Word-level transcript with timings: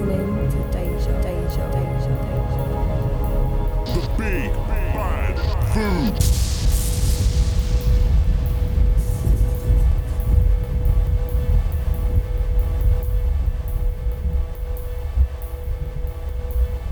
listening 0.00 0.50
to 0.50 0.58
Deja, 0.70 1.12
Deja, 1.22 1.70
Deja, 1.72 2.14
Deja. 2.22 2.64
The 3.94 4.02
Big 4.16 4.52
Bad 4.68 5.36
Food. 5.74 6.14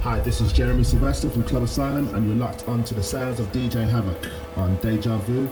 Hi, 0.03 0.21
this 0.21 0.41
is 0.41 0.53
Jeremy 0.53 0.85
Sylvester 0.85 1.31
from 1.31 1.45
Club 1.45 1.63
Asylum, 1.63 2.13
and 2.15 2.27
you're 2.27 2.37
locked 2.37 2.69
onto 2.69 2.95
the 2.95 3.03
sounds 3.03 3.41
of 3.41 3.51
DJ 3.53 3.89
Havoc 3.89 4.31
on 4.57 4.77
Deja 4.77 5.19
Vu. 5.19 5.49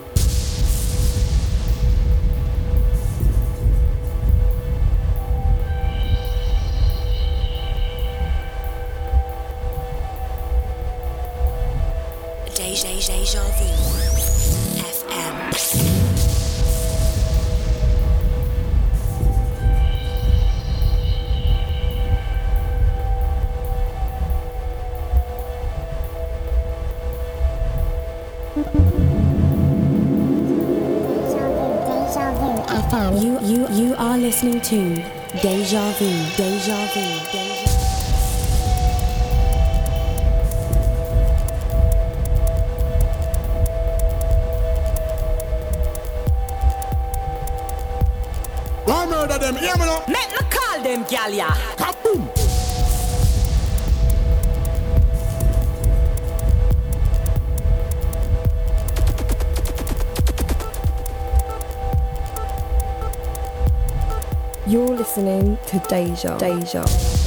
Listening 65.17 65.57
to 65.67 65.79
Deja, 65.89 66.37
Deja. 66.39 67.24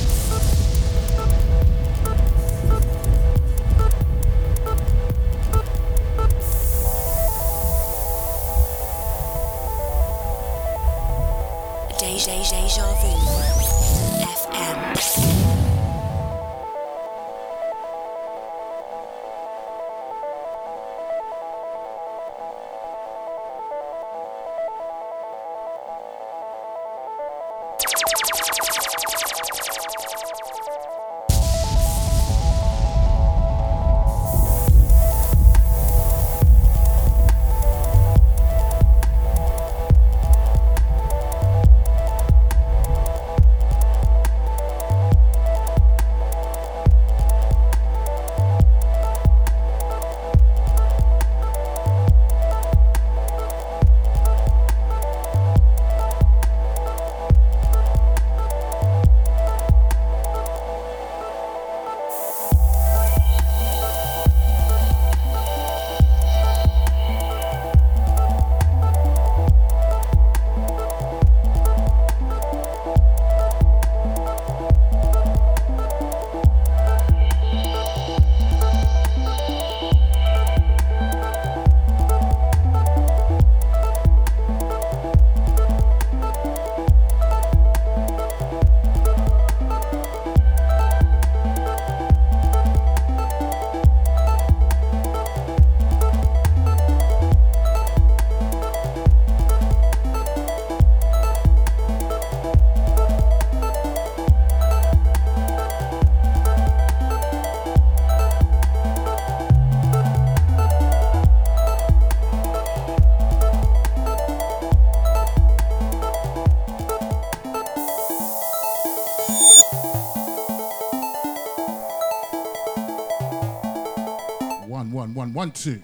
Two. 125.64 125.80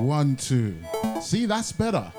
One, 0.00 0.36
two. 0.36 0.74
See, 1.20 1.44
that's 1.46 1.72
better. 1.72 2.10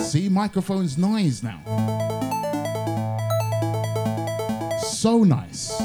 See, 0.00 0.28
microphone's 0.28 0.96
nice 0.96 1.42
now. 1.42 1.60
So 4.80 5.24
nice. 5.24 5.76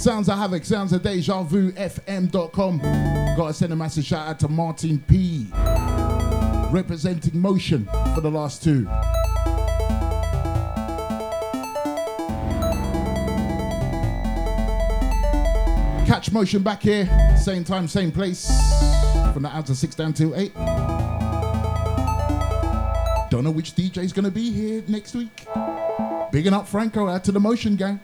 Sounds 0.00 0.28
of 0.28 0.38
Havoc, 0.38 0.64
sounds 0.64 0.92
of 0.92 1.02
Deja 1.02 1.42
Vu, 1.42 1.72
FM.com. 1.72 2.78
Gotta 3.36 3.52
send 3.52 3.72
a 3.72 3.76
massive 3.76 4.04
shout 4.04 4.28
out 4.28 4.40
to 4.40 4.48
Martin 4.48 4.98
P 5.06 5.48
representing 6.70 7.38
Motion 7.38 7.84
for 8.14 8.20
the 8.20 8.30
last 8.30 8.62
two. 8.62 8.86
Catch 16.06 16.32
Motion 16.32 16.62
back 16.62 16.82
here, 16.82 17.08
same 17.36 17.64
time, 17.64 17.86
same 17.88 18.10
place, 18.12 18.46
from 19.32 19.42
the 19.42 19.50
of 19.54 19.76
6 19.76 19.94
down 19.94 20.12
to 20.14 20.34
8. 20.34 20.54
Don't 23.30 23.44
know 23.44 23.52
which 23.52 23.74
DJ's 23.74 24.12
gonna 24.12 24.30
be 24.30 24.50
here 24.50 24.82
next 24.88 25.14
week. 25.14 25.46
Bigging 26.32 26.52
up 26.52 26.66
Franco 26.66 27.08
out 27.08 27.24
to 27.24 27.32
the 27.32 27.40
Motion 27.40 27.76
gang. 27.76 28.00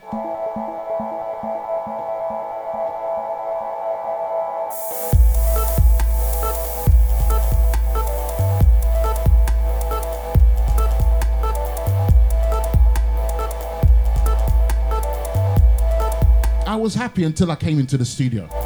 Was 16.86 16.94
happy 16.94 17.24
until 17.24 17.50
I 17.50 17.56
came 17.56 17.80
into 17.80 17.96
the 17.96 18.04
studio. 18.04 18.65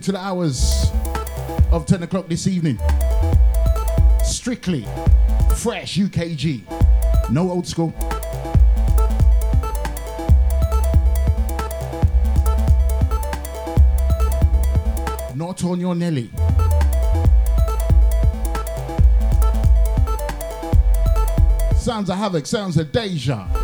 Through 0.00 0.12
to 0.12 0.12
the 0.12 0.24
hours 0.24 0.92
of 1.72 1.84
10 1.84 2.04
o'clock 2.04 2.28
this 2.28 2.46
evening. 2.46 2.78
Strictly 4.24 4.82
fresh 5.56 5.96
UKG. 5.96 6.62
No 7.30 7.50
old 7.50 7.66
school. 7.66 7.92
Not 15.34 15.64
on 15.64 15.80
your 15.80 15.94
Nelly. 15.94 16.30
Sounds 21.76 22.10
of 22.10 22.16
havoc, 22.16 22.46
sounds 22.46 22.76
of 22.76 22.92
deja. 22.92 23.46
Deja, 23.46 23.57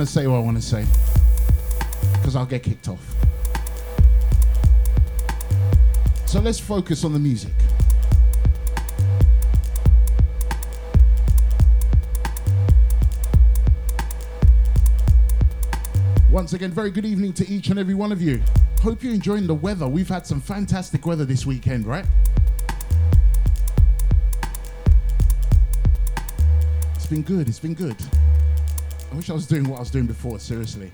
want 0.00 0.08
to 0.08 0.14
say 0.14 0.26
what 0.26 0.36
I 0.36 0.40
want 0.40 0.56
to 0.56 0.62
say 0.62 0.86
because 2.14 2.34
I'll 2.34 2.46
get 2.46 2.62
kicked 2.62 2.88
off. 2.88 3.04
So 6.24 6.40
let's 6.40 6.58
focus 6.58 7.04
on 7.04 7.12
the 7.12 7.18
music. 7.18 7.52
Once 16.30 16.54
again, 16.54 16.70
very 16.70 16.90
good 16.90 17.04
evening 17.04 17.34
to 17.34 17.46
each 17.46 17.68
and 17.68 17.78
every 17.78 17.92
one 17.92 18.10
of 18.10 18.22
you. 18.22 18.40
Hope 18.80 19.02
you're 19.02 19.12
enjoying 19.12 19.46
the 19.46 19.54
weather. 19.54 19.86
We've 19.86 20.08
had 20.08 20.26
some 20.26 20.40
fantastic 20.40 21.04
weather 21.04 21.26
this 21.26 21.44
weekend, 21.44 21.84
right? 21.84 22.06
It's 26.94 27.06
been 27.06 27.20
good. 27.20 27.50
It's 27.50 27.60
been 27.60 27.74
good. 27.74 27.96
I 29.10 29.14
wish 29.16 29.28
I 29.28 29.32
was 29.32 29.46
doing 29.46 29.68
what 29.68 29.76
I 29.76 29.80
was 29.80 29.90
doing 29.90 30.06
before, 30.06 30.38
seriously. 30.38 30.90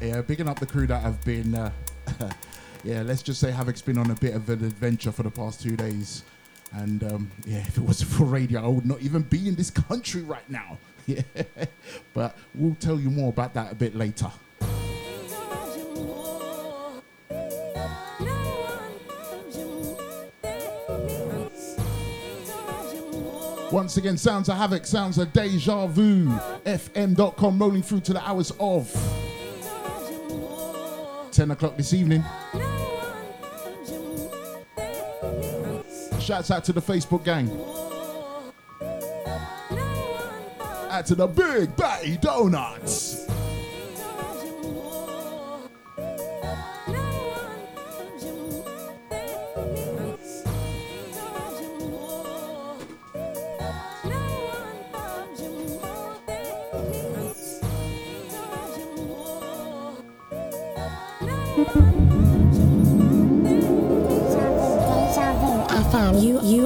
Yeah, 0.00 0.20
bigging 0.22 0.48
up 0.48 0.60
the 0.60 0.66
crew 0.66 0.86
that 0.86 1.02
have 1.02 1.22
been, 1.24 1.54
uh, 1.54 1.72
yeah, 2.84 3.02
let's 3.02 3.22
just 3.22 3.40
say 3.40 3.50
Havoc's 3.50 3.82
been 3.82 3.98
on 3.98 4.10
a 4.10 4.14
bit 4.14 4.34
of 4.34 4.48
an 4.48 4.64
adventure 4.64 5.10
for 5.10 5.24
the 5.24 5.30
past 5.30 5.62
two 5.62 5.76
days. 5.76 6.22
And 6.72 7.02
um, 7.04 7.30
yeah, 7.44 7.58
if 7.58 7.76
it 7.76 7.80
wasn't 7.80 8.10
for 8.10 8.24
radio, 8.24 8.64
I 8.64 8.68
would 8.68 8.86
not 8.86 9.00
even 9.00 9.22
be 9.22 9.48
in 9.48 9.54
this 9.54 9.70
country 9.70 10.22
right 10.22 10.48
now. 10.48 10.78
Yeah, 11.06 11.20
but 12.14 12.34
we'll 12.54 12.76
tell 12.76 12.98
you 12.98 13.10
more 13.10 13.28
about 13.28 13.52
that 13.52 13.70
a 13.70 13.74
bit 13.74 13.94
later. 13.94 14.30
Once 23.74 23.96
again, 23.96 24.16
sounds 24.16 24.48
of 24.48 24.56
havoc, 24.56 24.86
sounds 24.86 25.18
of 25.18 25.32
deja 25.32 25.88
vu. 25.88 26.26
FM.com 26.64 27.58
rolling 27.58 27.82
through 27.82 27.98
to 27.98 28.12
the 28.12 28.24
hours 28.24 28.52
of 28.60 28.88
10 31.32 31.50
o'clock 31.50 31.76
this 31.76 31.92
evening. 31.92 32.22
Shouts 36.20 36.52
out 36.52 36.62
to 36.62 36.72
the 36.72 36.80
Facebook 36.80 37.24
gang. 37.24 37.50
Out 40.88 41.06
to 41.06 41.16
the 41.16 41.26
Big 41.26 41.74
Batty 41.74 42.16
Donuts. 42.18 43.26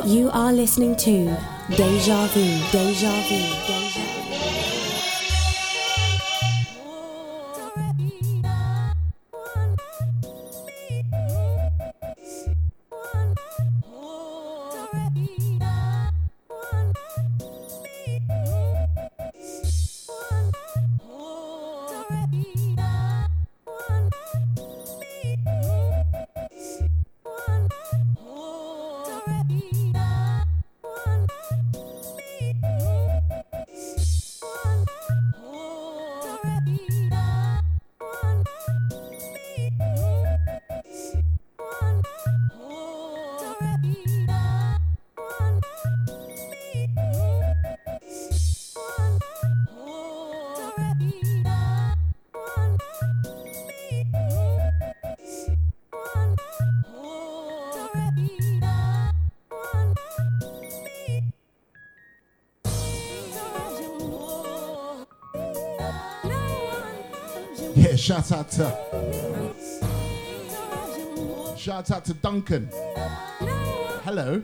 You, 0.09 0.31
are 0.31 0.55
listening 0.55 0.97
to 1.05 1.37
Deja 1.77 2.27
Vu. 2.29 2.41
Deja 2.73 3.17
Vu. 3.29 3.53
Deja 3.69 3.83
Vu. 3.83 3.88
Shout 68.09 68.33
out 68.33 68.51
to 68.51 68.65
shout 71.59 71.91
out 71.91 72.07
to 72.07 72.15
Duncan. 72.15 72.67
Hello. 74.03 74.43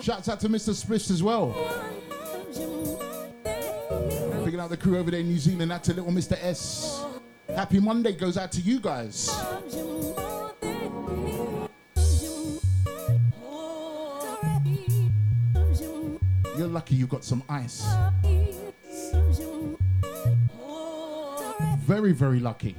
Shouts 0.00 0.30
out 0.30 0.40
to 0.40 0.48
Mr. 0.48 0.72
Spliffs 0.72 1.10
as 1.10 1.22
well. 1.22 1.52
Picking 4.42 4.58
out 4.58 4.70
the 4.70 4.78
crew 4.78 4.96
over 4.96 5.10
there 5.10 5.20
in 5.20 5.28
New 5.28 5.38
Zealand. 5.38 5.70
That's 5.70 5.88
to 5.88 5.94
little 5.94 6.10
Mr. 6.10 6.38
S. 6.42 7.04
Happy 7.54 7.78
Monday 7.78 8.12
goes 8.12 8.38
out 8.38 8.52
to 8.52 8.62
you 8.62 8.80
guys. 8.80 9.28
You're 16.56 16.68
lucky 16.68 16.94
you 16.94 17.06
got 17.06 17.22
some 17.22 17.42
ice. 17.50 17.84
Very, 21.82 22.12
very 22.12 22.38
lucky. 22.40 22.76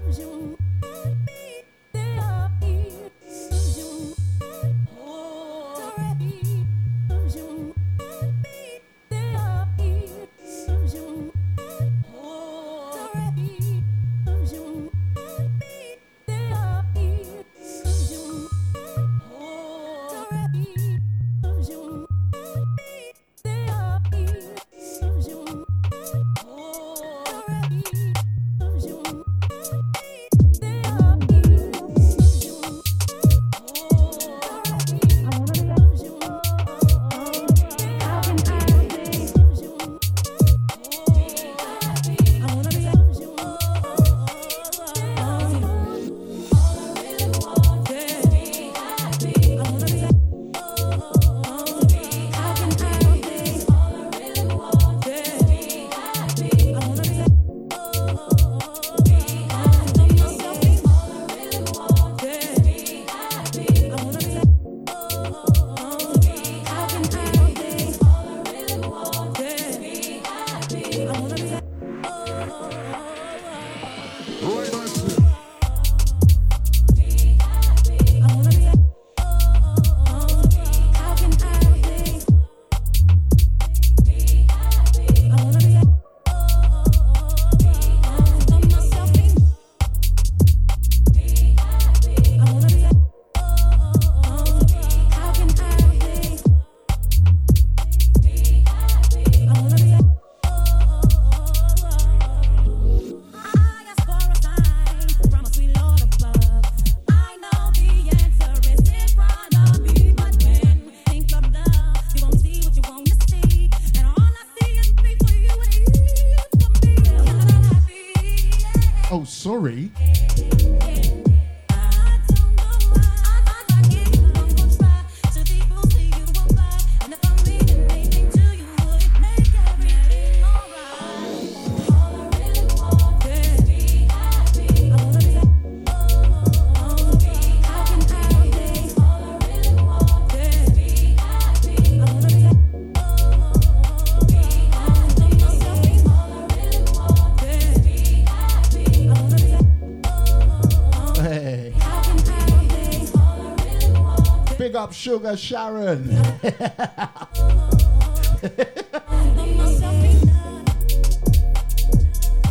Up 154.83 154.91
Sugar 154.91 155.37
Sharon. 155.37 156.09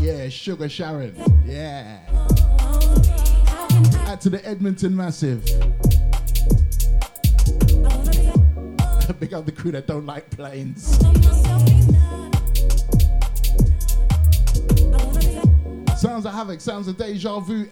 yeah, 0.00 0.30
Sugar 0.30 0.70
Sharon. 0.70 1.14
Yeah. 1.44 1.98
Add 4.06 4.22
to 4.22 4.30
the 4.30 4.40
Edmonton 4.46 4.96
Massive. 4.96 5.44
Big 9.20 9.34
up 9.34 9.44
the 9.44 9.52
crew 9.52 9.72
that 9.72 9.86
don't 9.86 10.06
like 10.06 10.30
planes. 10.30 10.96
Sounds 16.00 16.24
of 16.24 16.32
Havoc, 16.32 16.62
sounds 16.62 16.88
of 16.88 16.96
Deja 16.96 17.40
Vu. 17.40 17.68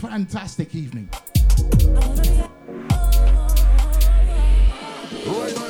Fantastic 0.00 0.74
evening. 0.74 1.08
Right 5.26 5.65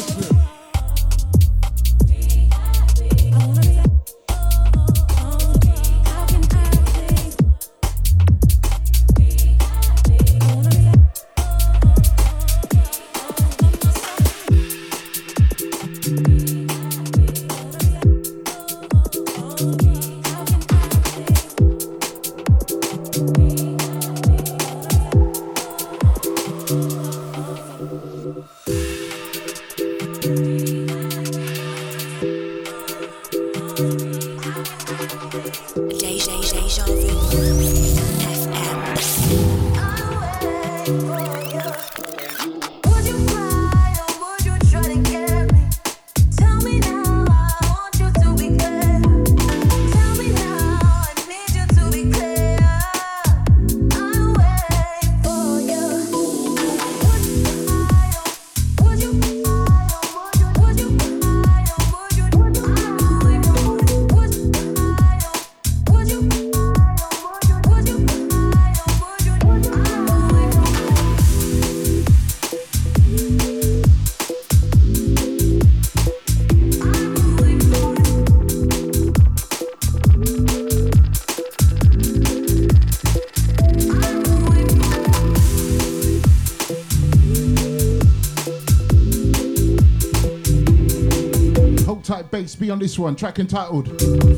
be 92.66 92.70
on 92.70 92.78
this 92.80 92.98
one. 92.98 93.14
Track 93.14 93.38
entitled 93.38 93.86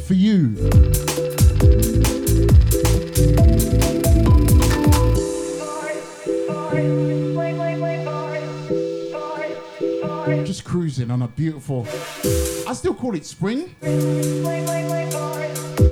For 0.04 0.14
You. 0.14 0.54
Just 10.44 10.64
cruising 10.64 11.11
on 11.11 11.23
a 11.23 11.28
beautiful, 11.28 11.87
I 12.66 12.75
still 12.75 12.94
call 12.94 13.14
it 13.14 13.25
spring. 13.25 13.75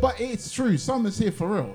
But 0.01 0.21
it's 0.21 0.51
true, 0.51 0.77
summer's 0.77 1.19
here 1.19 1.33
for 1.33 1.49
real. 1.49 1.75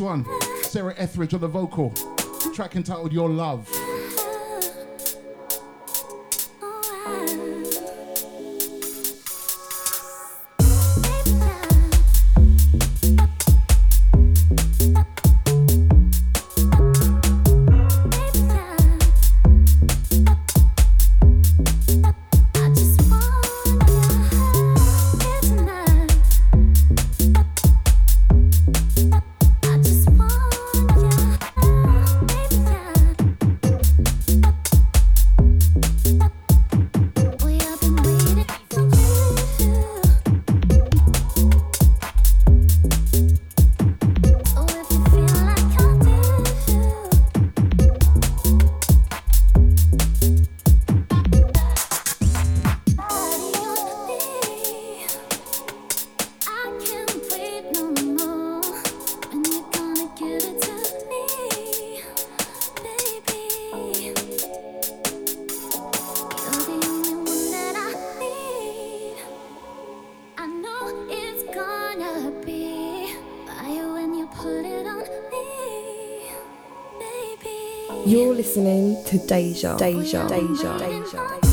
one, 0.00 0.24
Sarah 0.62 0.94
Etheridge 0.96 1.34
on 1.34 1.40
the 1.40 1.48
vocal. 1.48 1.92
Track 2.54 2.76
entitled 2.76 3.12
Your 3.12 3.28
Love. 3.28 3.68
to 79.10 79.18
Deja. 79.26 79.76
Deja. 79.76 80.28
Deja. 80.28 80.78
Deja. 80.78 80.78
Deja. 80.78 81.49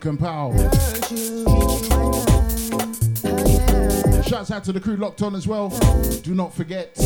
Duncan 0.00 0.16
Powell. 0.16 0.56
Shouts 4.22 4.50
out 4.50 4.64
to 4.64 4.72
the 4.72 4.80
crew 4.82 4.96
locked 4.96 5.20
on 5.20 5.34
as 5.34 5.46
well. 5.46 5.68
Do 6.22 6.34
not 6.34 6.54
forget. 6.54 6.96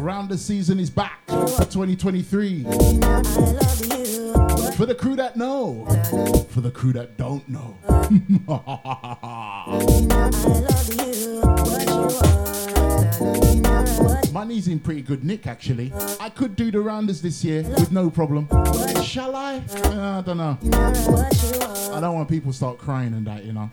Rounders 0.00 0.40
season 0.40 0.80
is 0.80 0.88
back 0.88 1.20
for 1.26 1.66
2023. 1.66 2.62
For 2.62 2.70
the 4.86 4.96
crew 4.98 5.16
that 5.16 5.36
know. 5.36 5.84
For 6.48 6.62
the 6.62 6.70
crew 6.70 6.94
that 6.94 7.18
don't 7.18 7.46
know. 7.50 7.76
Knee's 14.62 14.72
in 14.72 14.78
pretty 14.78 15.02
good 15.02 15.24
nick 15.24 15.48
actually. 15.48 15.92
I 16.20 16.28
could 16.28 16.54
do 16.54 16.70
the 16.70 16.80
rounders 16.80 17.20
this 17.20 17.42
year 17.42 17.62
with 17.62 17.90
no 17.90 18.08
problem. 18.10 18.46
Shall 19.02 19.34
I? 19.34 19.56
Uh, 19.56 20.18
I 20.18 20.22
don't 20.24 20.36
know. 20.36 20.56
I 21.92 22.00
don't 22.00 22.14
want 22.14 22.28
people 22.28 22.52
start 22.52 22.78
crying 22.78 23.12
and 23.14 23.26
that, 23.26 23.44
you 23.44 23.52
know. 23.52 23.68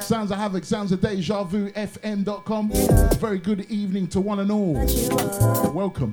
Sounds 0.00 0.30
of 0.32 0.38
Havoc, 0.38 0.64
sounds 0.64 0.90
of 0.90 1.00
Deja 1.00 1.44
Vu, 1.44 1.70
FM.com. 1.70 2.70
Very 3.18 3.38
good 3.38 3.70
evening 3.70 4.08
to 4.08 4.20
one 4.20 4.40
and 4.40 4.50
all. 4.50 4.74
Welcome. 5.72 6.12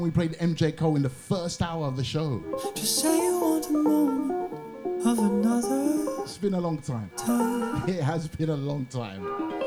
Time 0.00 0.04
we 0.04 0.10
played 0.10 0.32
MJ 0.38 0.74
Cole 0.74 0.96
in 0.96 1.02
the 1.02 1.10
first 1.10 1.60
hour 1.60 1.84
of 1.86 1.96
the 1.96 2.04
show? 2.04 2.42
Just 2.74 3.02
say 3.02 3.16
you 3.18 3.38
want 3.38 3.66
a 3.66 3.70
moment 3.72 4.52
of 5.04 5.18
another 5.18 6.22
It's 6.22 6.38
been 6.38 6.54
a 6.54 6.60
long 6.60 6.78
time. 6.78 7.10
time. 7.16 7.88
It 7.88 8.02
has 8.02 8.26
been 8.28 8.48
a 8.50 8.56
long 8.56 8.86
time. 8.86 9.59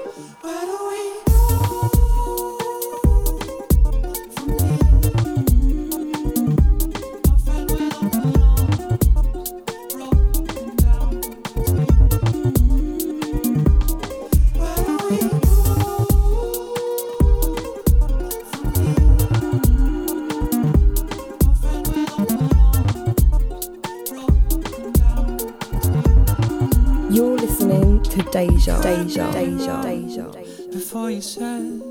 To 28.13 28.21
Deja, 28.29 28.79
Deja, 28.79 29.31
Deja, 29.31 29.81
Deja. 29.81 30.31
before 30.71 31.09
you 31.09 31.19
said 31.19 31.81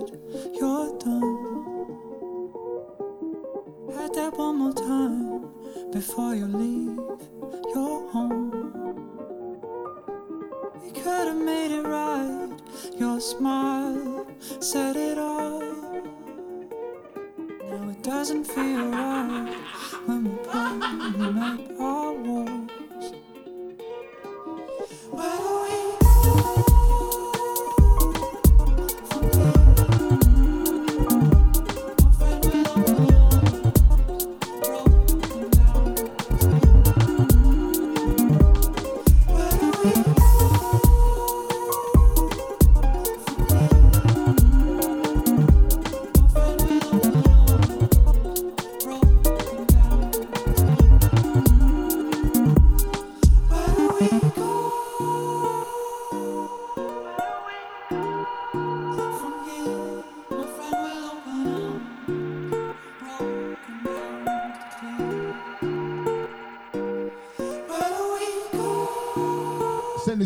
you're 0.54 0.96
done. 1.00 1.98
Had 3.92 4.14
that 4.14 4.32
one 4.36 4.56
more 4.58 4.72
time 4.72 5.50
before 5.90 6.36
you 6.36 6.46
leave 6.46 6.96
your 7.74 8.08
home. 8.12 8.52
We 10.84 10.92
could 10.92 11.26
have 11.26 11.36
made 11.36 11.72
it 11.72 11.82
right. 11.82 12.50
Your 13.00 13.20
smile 13.20 14.24
said 14.60 14.94
it 14.94 15.18
all. 15.18 15.60
Now 17.68 17.90
it 17.90 18.02
doesn't 18.04 18.44
feel 18.44 18.86
right 18.90 19.56
when 20.06 20.24
we're 20.30 20.44
putting 20.44 21.38
up 21.38 21.80
our 21.80 22.12
walls. 22.12 22.71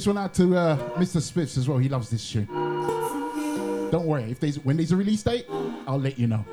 One 0.06 0.18
out 0.18 0.34
to 0.34 0.56
uh, 0.56 0.76
Mr. 0.98 1.20
Spiffs 1.20 1.56
as 1.58 1.68
well. 1.68 1.78
He 1.78 1.88
loves 1.88 2.10
this 2.10 2.30
tune. 2.30 2.46
Don't 3.90 4.06
worry. 4.06 4.30
If 4.30 4.40
there's 4.40 4.58
when 4.60 4.76
there's 4.76 4.92
a 4.92 4.96
release 4.96 5.22
date, 5.22 5.46
I'll 5.86 6.00
let 6.00 6.18
you 6.18 6.26
know. 6.26 6.44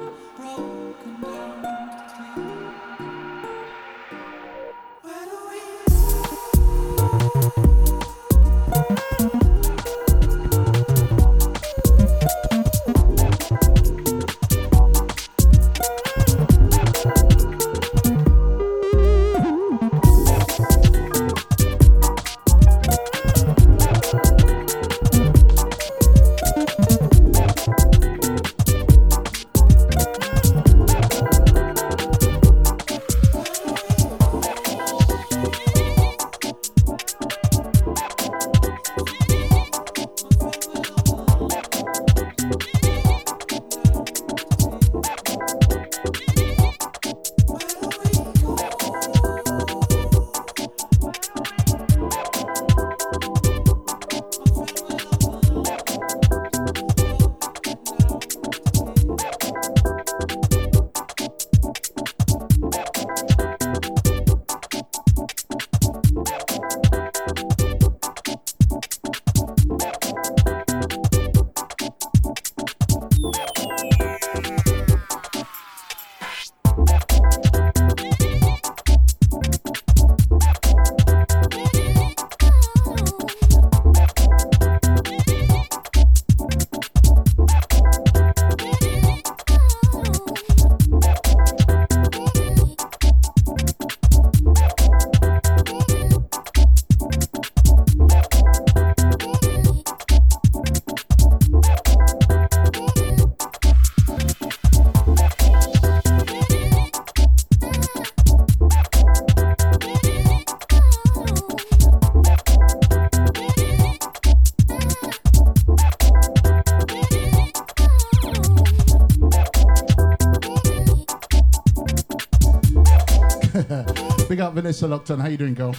Up 124.43 124.53
Vanessa 124.55 124.85
Lockton. 124.85 125.21
How 125.21 125.29
you 125.29 125.37
doing, 125.37 125.53
girl? 125.53 125.73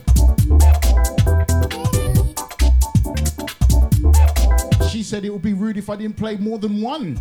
She 4.89 5.03
said 5.03 5.25
it 5.25 5.31
would 5.31 5.43
be 5.43 5.53
rude 5.53 5.77
if 5.77 5.91
I 5.91 5.97
didn't 5.97 6.17
play 6.17 6.37
more 6.37 6.59
than 6.59 6.81
one 6.81 7.17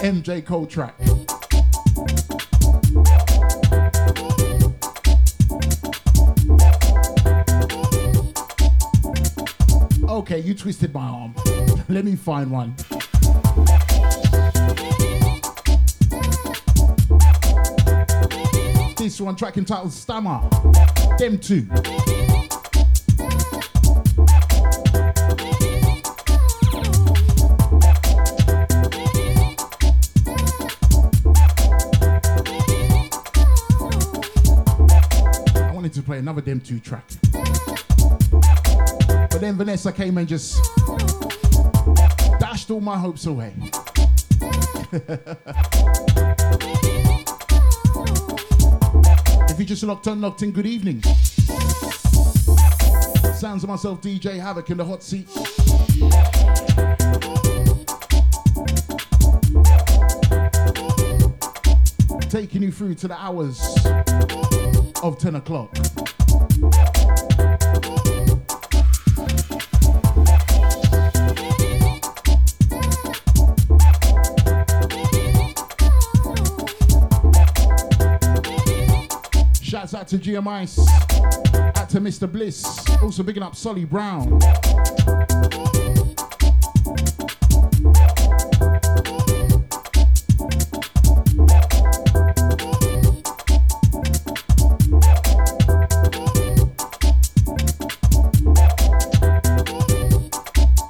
MJ 0.00 0.44
Cole 0.44 0.64
track. 0.64 0.94
Okay, 10.08 10.40
you 10.40 10.54
twisted 10.54 10.94
my 10.94 11.06
arm. 11.06 11.34
Let 11.88 12.04
me 12.06 12.16
find 12.16 12.50
one. 12.50 12.74
This 19.08 19.22
one 19.22 19.36
track 19.36 19.56
entitled 19.56 19.90
Stammer. 19.90 20.38
Them 21.16 21.38
two. 21.38 21.66
I 35.56 35.72
wanted 35.72 35.94
to 35.94 36.02
play 36.02 36.18
another 36.18 36.42
Them 36.42 36.60
two 36.60 36.78
track. 36.78 37.08
But 37.32 39.40
then 39.40 39.56
Vanessa 39.56 39.90
came 39.90 40.18
and 40.18 40.28
just 40.28 40.58
dashed 42.38 42.70
all 42.70 42.82
my 42.82 42.98
hopes 42.98 43.24
away. 43.24 43.54
if 49.58 49.62
you 49.62 49.66
just 49.66 49.82
locked 49.82 50.06
on, 50.06 50.20
locked 50.20 50.42
in, 50.42 50.52
good 50.52 50.66
evening. 50.66 51.02
Sounds 53.34 53.64
of 53.64 53.68
myself, 53.68 54.00
DJ 54.00 54.38
Havoc 54.38 54.70
in 54.70 54.76
the 54.76 54.84
hot 54.84 55.02
seat. 55.02 55.26
Taking 62.30 62.62
you 62.62 62.70
through 62.70 62.94
to 62.94 63.08
the 63.08 63.16
hours 63.18 63.60
of 65.02 65.18
10 65.18 65.34
o'clock. 65.34 65.76
To 80.08 80.16
GMIce, 80.16 80.78
out 81.76 81.90
to 81.90 82.00
Mr. 82.00 82.30
Bliss, 82.30 82.64
also 83.02 83.22
bigging 83.22 83.42
up 83.42 83.54
Solly 83.54 83.84
Brown. 83.84 84.40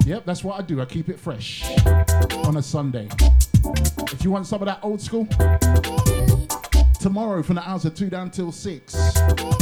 Yep, 0.07 0.27
that's 0.27 0.45
what 0.45 0.61
I 0.61 0.63
do. 0.63 0.81
I 0.81 0.85
keep 0.85 1.09
it 1.09 1.19
fresh 1.19 1.65
on 2.45 2.57
a 2.57 2.63
Sunday. 2.63 3.09
If 4.13 4.23
you 4.23 4.31
want 4.31 4.47
some 4.47 4.63
of 4.63 4.67
that 4.67 4.79
old 4.85 5.01
school, 5.01 5.27
tomorrow 7.09 7.43
from 7.43 7.55
the 7.55 7.67
hours 7.67 7.87
of 7.87 7.95
2 7.95 8.11
down 8.11 8.31
till 8.31 8.53
6. 8.53 9.58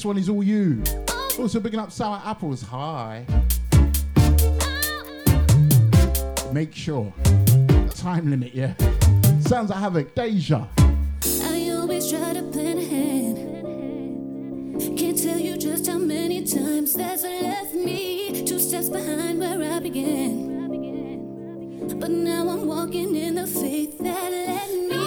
This 0.00 0.06
one 0.06 0.16
is 0.16 0.30
all 0.30 0.42
you. 0.42 0.82
Also 1.38 1.60
picking 1.60 1.78
up 1.78 1.92
sour 1.92 2.22
apples. 2.24 2.62
Hi. 2.62 3.26
Make 6.54 6.74
sure. 6.74 7.12
Time 7.96 8.30
limit, 8.30 8.54
yeah. 8.54 8.72
Sounds 9.40 9.68
like 9.68 9.78
havoc. 9.78 10.14
Deja. 10.14 10.66
I 11.42 11.70
always 11.72 12.10
try 12.10 12.32
to 12.32 12.42
plan 12.44 12.78
ahead. 12.78 13.36
Can't 14.96 15.22
tell 15.22 15.38
you 15.38 15.58
just 15.58 15.86
how 15.86 15.98
many 15.98 16.46
times 16.46 16.94
that's 16.94 17.22
left 17.22 17.74
me 17.74 18.42
two 18.46 18.58
steps 18.58 18.88
behind 18.88 19.38
where 19.38 19.70
I 19.70 19.80
began. 19.80 20.48
But 22.00 22.10
now 22.10 22.48
I'm 22.48 22.66
walking 22.66 23.14
in 23.14 23.34
the 23.34 23.46
faith 23.46 23.98
that 23.98 24.32
led 24.32 24.70
me. 24.88 24.99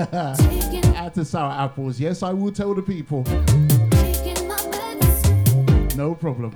Add 0.00 1.14
to 1.14 1.24
sour 1.24 1.52
apples. 1.52 2.00
Yes, 2.00 2.22
I 2.22 2.32
will 2.32 2.52
tell 2.52 2.74
the 2.74 2.80
people. 2.82 3.22
No 5.96 6.14
problem. 6.14 6.54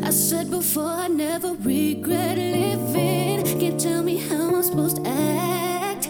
I 0.00 0.10
said 0.10 0.50
before 0.50 0.84
I 0.84 1.08
never 1.08 1.54
regret 1.54 2.38
living. 2.38 3.60
Can't 3.60 3.78
tell 3.78 4.02
me 4.02 4.16
how 4.16 4.56
I'm 4.56 4.62
supposed 4.62 4.96
to 4.96 5.06
act. 5.06 6.08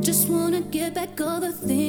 Just 0.00 0.28
wanna 0.28 0.60
get 0.60 0.94
back 0.94 1.20
all 1.20 1.40
the 1.40 1.50
things 1.50 1.81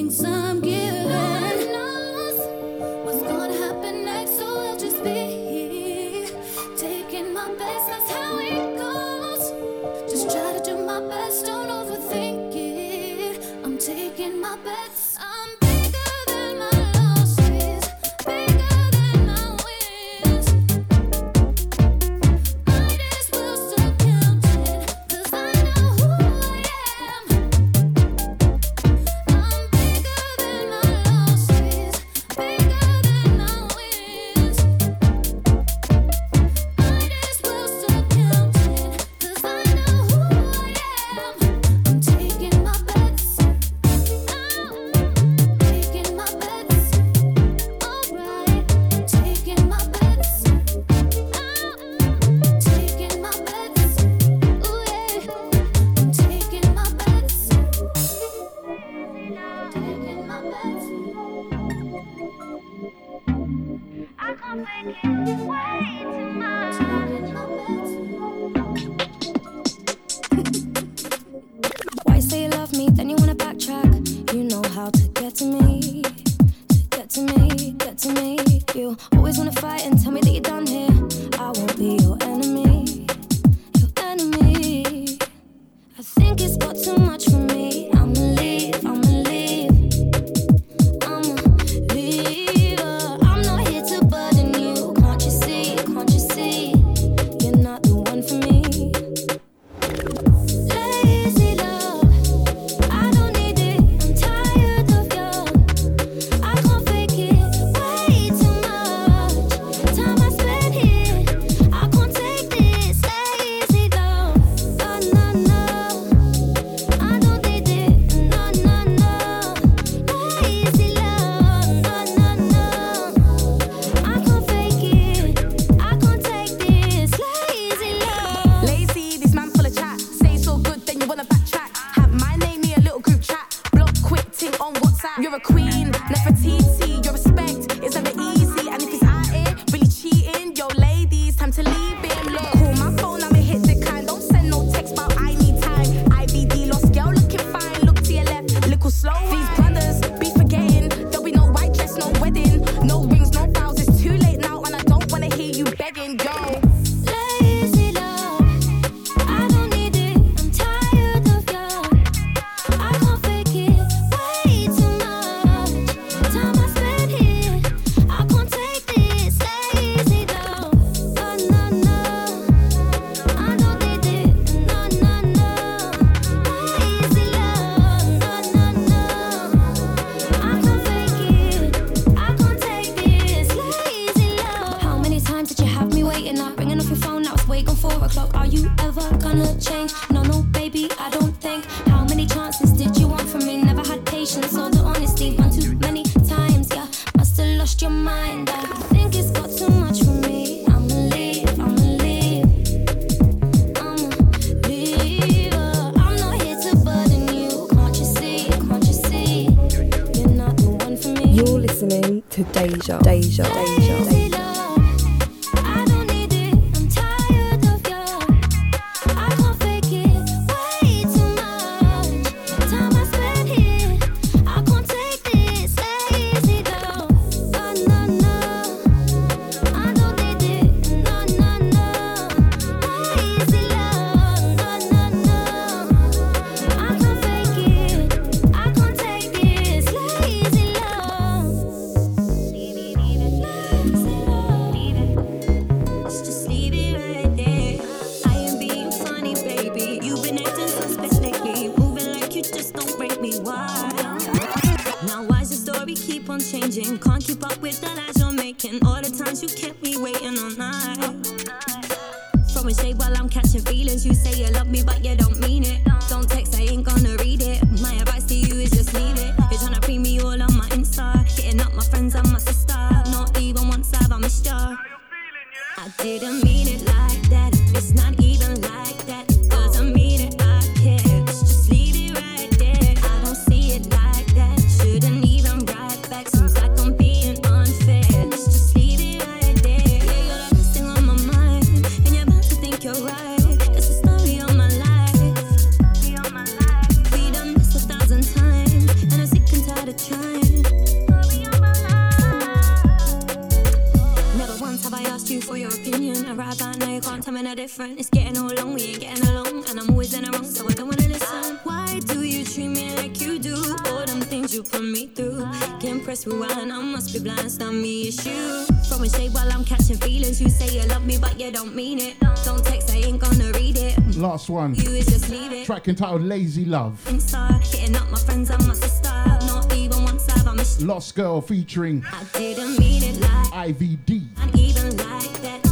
different. 307.74 307.99
It's 307.99 308.09
getting 308.09 308.38
all 308.38 308.51
along, 308.51 308.76
we 308.76 308.82
ain't 308.84 308.99
getting 308.99 309.28
along. 309.30 309.65
And 309.67 309.80
I'm 309.80 309.89
always 309.89 310.13
in 310.13 310.26
the 310.26 310.32
wrong, 310.32 310.45
so 310.45 310.67
I 310.67 310.74
don't 310.74 310.89
wanna 310.89 311.07
listen. 311.07 311.59
Why 311.63 311.99
do 312.05 312.21
you 312.21 312.45
treat 312.45 312.67
me 312.67 312.95
like 312.95 313.19
you 313.19 313.39
do? 313.39 313.55
All 313.88 314.05
them 314.05 314.21
things 314.21 314.53
you 314.53 314.61
put 314.61 314.84
me 314.84 315.07
through. 315.07 315.47
Can't 315.80 316.03
press 316.03 316.28
rewind, 316.28 316.71
I 316.71 316.82
must 316.82 317.13
be 317.13 317.19
blind, 317.19 317.51
stop 317.51 317.74
not 317.74 317.74
me, 317.74 318.03
it's 318.09 318.24
you. 318.26 318.67
a 318.91 319.09
shade 319.09 319.34
while 319.34 319.51
I'm 319.51 319.65
catching 319.65 319.97
feelings. 319.97 320.39
You 320.39 320.49
say 320.49 320.69
you 320.78 320.88
love 320.88 321.03
me, 321.05 321.17
but 321.17 321.39
you 321.39 321.51
don't 321.51 321.76
mean 321.76 321.99
it. 321.99 322.19
Don't 322.45 322.63
text, 322.63 322.91
I 322.91 322.97
ain't 322.97 323.19
gonna 323.19 323.51
read 323.53 323.78
it. 323.78 323.97
Last 324.17 324.49
one. 324.49 324.76
You 324.76 324.91
is 324.91 325.07
just 325.07 325.30
leave 325.30 325.51
it. 325.51 325.65
Track 325.65 325.88
entitled 325.88 326.21
Lazy 326.21 326.65
Love. 326.65 327.01
Insta, 327.05 327.59
hitting 327.74 327.95
up 327.95 328.07
my 328.11 328.19
friends 328.19 328.51
and 328.51 328.67
my 328.67 328.76
sister. 328.76 329.09
Not 329.47 329.74
even 329.76 330.03
once 330.03 330.28
have 330.28 330.55
missed. 330.55 330.82
Lost 330.82 331.15
Girl 331.15 331.41
featuring 331.41 332.05
I 332.05 332.24
didn't 332.38 332.78
mean 332.78 333.01
it 333.03 333.19
like 333.19 333.76
IVD. 333.76 334.28
And 334.41 334.59
even 334.59 334.95
like 334.97 335.41
that 335.41 335.62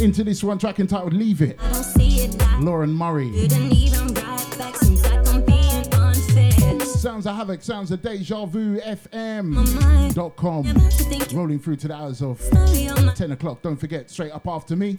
into 0.00 0.24
this 0.24 0.42
one 0.44 0.58
track 0.58 0.80
entitled 0.80 1.12
Leave 1.12 1.42
It. 1.42 1.58
it 1.60 2.60
Lauren 2.60 2.92
Murray. 2.92 3.48
Sounds 6.84 7.26
of 7.26 7.36
Havoc, 7.36 7.62
sounds 7.62 7.90
of 7.92 8.02
Deja 8.02 8.46
Vu 8.46 8.78
FM.com. 8.80 10.16
Rolling 11.36 11.58
through 11.58 11.76
to 11.76 11.88
the 11.88 11.94
hours 11.94 12.20
of 12.22 12.40
10 13.14 13.32
o'clock. 13.32 13.62
Don't 13.62 13.76
forget, 13.76 14.10
straight 14.10 14.32
up 14.32 14.46
after 14.46 14.76
me, 14.76 14.98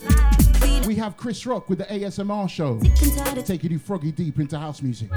we 0.86 0.96
have 0.96 1.18
Chris 1.18 1.46
Rock 1.46 1.70
with 1.70 1.80
the 1.80 1.86
ASMR 1.86 2.50
show, 2.50 2.80
taking 3.44 3.72
you 3.72 3.80
froggy 3.80 4.12
deep 4.12 4.40
into 4.40 4.58
house 4.58 4.82
music. 4.82 5.10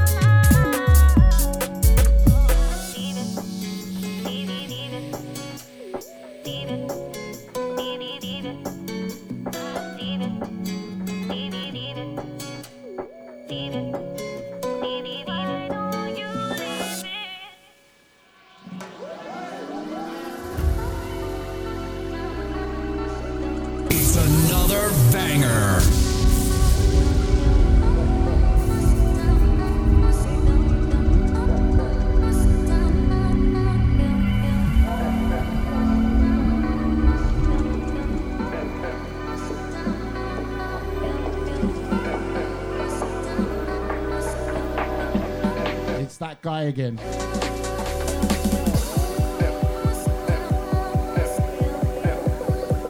again. 46.70 46.98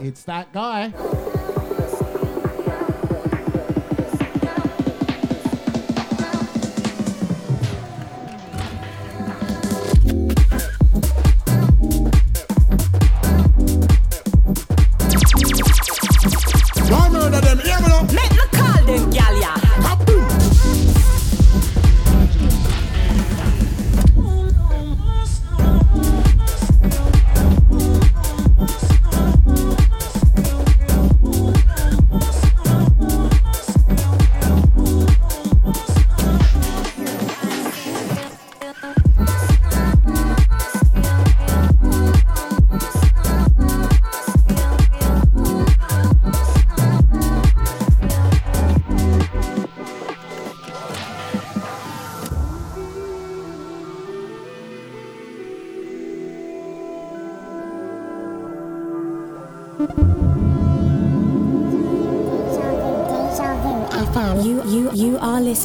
It's 0.03 0.23
that 0.25 0.53
guy. 0.53 0.93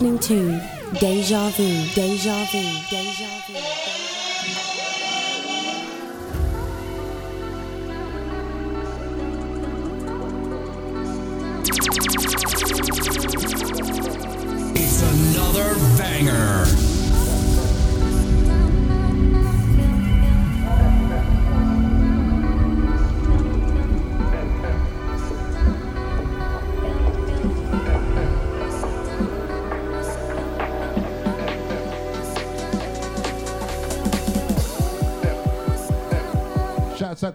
listening 0.01 0.19
to 0.19 0.59
Deja 0.99 1.49
Vu, 1.51 1.63
Deja 1.95 2.45
Vu, 2.51 2.59
Deja 2.89 3.03
Vu. 3.03 3.04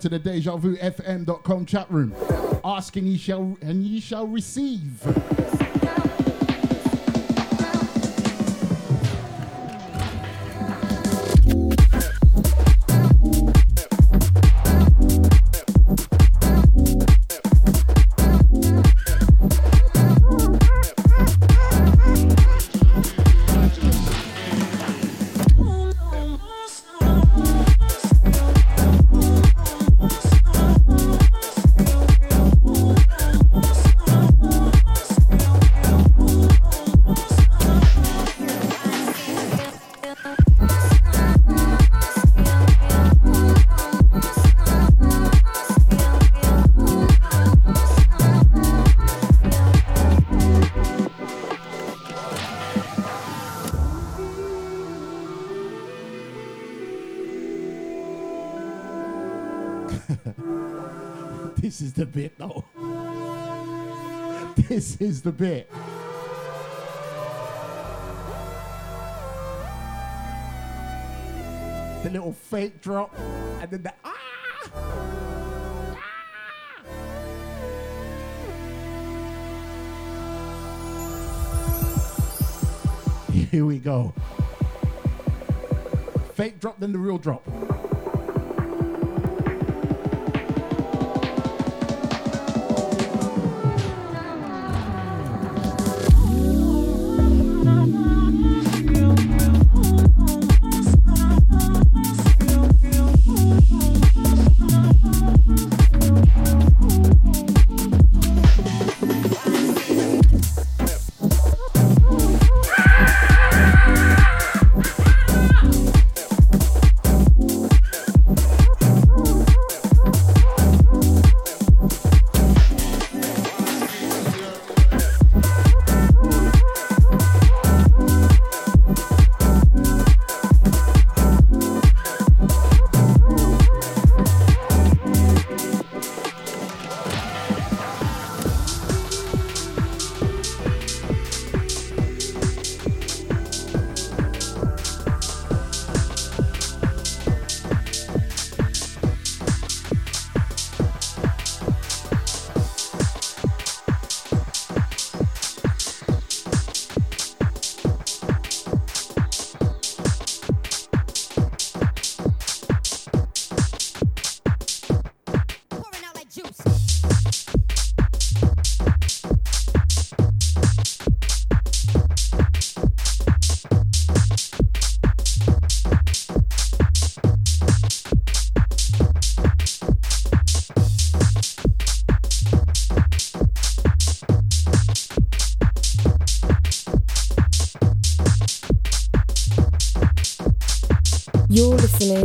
To 0.01 0.09
the 0.09 0.19
Deja 0.19 0.57
Vu 0.57 0.77
FM.com 0.77 1.67
chat 1.67 1.91
room. 1.91 2.15
Asking 2.65 3.07
ye 3.07 3.19
shall 3.19 3.57
and 3.61 3.85
ye 3.85 4.01
shall 4.01 4.27
receive. 4.27 4.90
The 62.01 62.07
bit 62.07 62.33
though. 62.39 62.65
This 64.57 64.97
is 65.03 65.21
the 65.21 65.33
bit. 65.33 65.71
The 72.03 72.09
little 72.09 72.33
fake 72.33 72.81
drop 72.81 73.15
and 73.19 73.71
then 73.71 73.83
the 73.83 73.93
ah! 74.03 74.17
Here 83.51 83.67
we 83.67 83.79
go. 83.79 84.15
Fake 86.33 86.61
drop, 86.61 86.81
then 86.81 86.93
the 86.93 86.99
real 86.99 87.19
drop. 87.19 87.47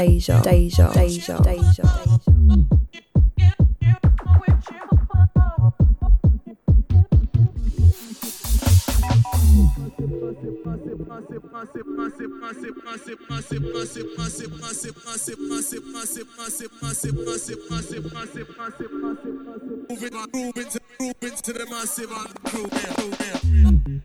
deja, 0.00 0.40
deja, 0.40 0.88
deja, 0.92 1.38
deja. 1.42 1.84
Moving, 19.88 20.14
moving 20.32 20.68
to, 20.70 20.80
moving 21.00 21.36
to 21.36 21.52
the 21.52 21.66
massive 21.68 22.12
on 22.12 22.26
the 22.32 22.50
crew, 22.50 22.68
man, 22.72 22.94
crew, 22.94 23.10
man. 23.24 24.02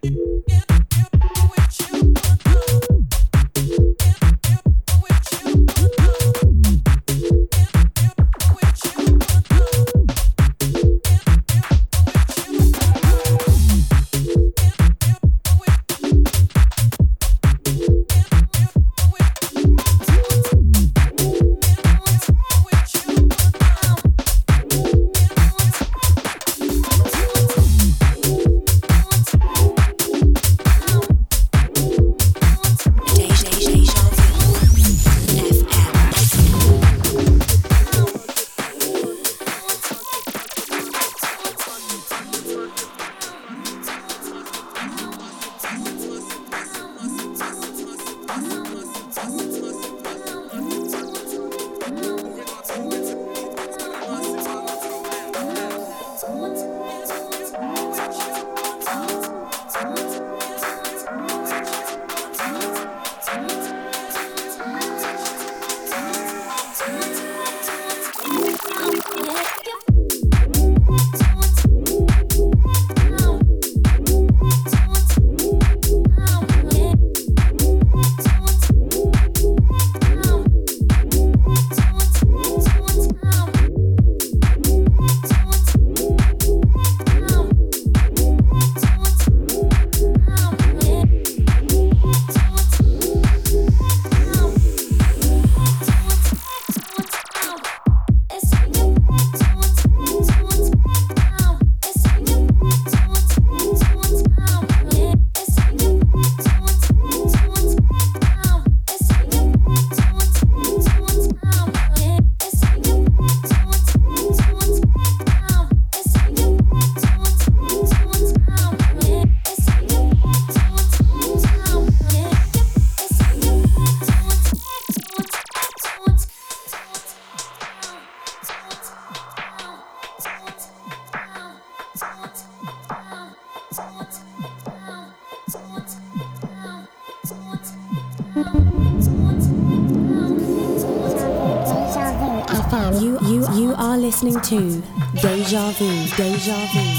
To 144.49 144.81
Deja 145.21 145.71
Vu. 145.71 145.89
Deja 146.15 146.53
Vu. 146.71 146.94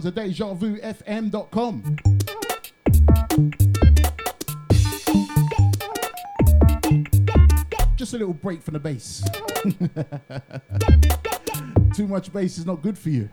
Sounds 0.00 0.06
of 0.06 0.14
FM.com. 0.80 1.96
Just 7.96 8.14
a 8.14 8.18
little 8.18 8.32
break 8.32 8.62
from 8.62 8.74
the 8.74 8.80
bass. 8.80 9.24
Too 11.96 12.06
much 12.06 12.32
bass 12.32 12.58
is 12.58 12.66
not 12.66 12.80
good 12.80 12.96
for 12.96 13.08
you. 13.08 13.28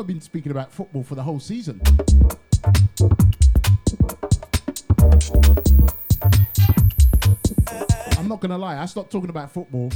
I've 0.00 0.06
been 0.06 0.22
speaking 0.22 0.50
about 0.50 0.72
football 0.72 1.02
for 1.02 1.14
the 1.14 1.22
whole 1.22 1.38
season. 1.38 1.78
I'm 8.16 8.26
not 8.26 8.40
gonna 8.40 8.56
lie, 8.56 8.78
I 8.78 8.86
stopped 8.86 9.12
talking 9.12 9.28
about 9.28 9.52
football 9.52 9.90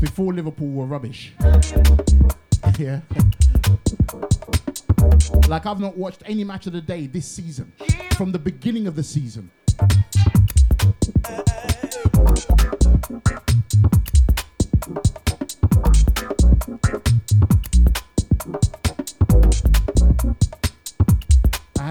before 0.00 0.32
Liverpool 0.32 0.68
were 0.68 0.86
rubbish. 0.86 1.34
yeah. 2.78 3.00
Like 5.48 5.66
I've 5.66 5.80
not 5.80 5.96
watched 5.96 6.22
any 6.24 6.44
match 6.44 6.68
of 6.68 6.72
the 6.72 6.80
day 6.80 7.08
this 7.08 7.26
season. 7.26 7.72
From 8.12 8.30
the 8.30 8.38
beginning 8.38 8.86
of 8.86 8.94
the 8.94 9.02
season. 9.02 9.50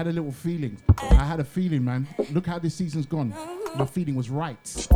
Had 0.06 0.12
a 0.12 0.20
little 0.20 0.32
feeling. 0.32 0.76
I 0.98 1.24
had 1.24 1.40
a 1.40 1.44
feeling, 1.44 1.84
man. 1.84 2.06
Look 2.30 2.46
how 2.46 2.60
this 2.60 2.76
season's 2.76 3.06
gone. 3.06 3.34
My 3.76 3.86
feeling 3.86 4.14
was 4.14 4.30
right. 4.30 4.88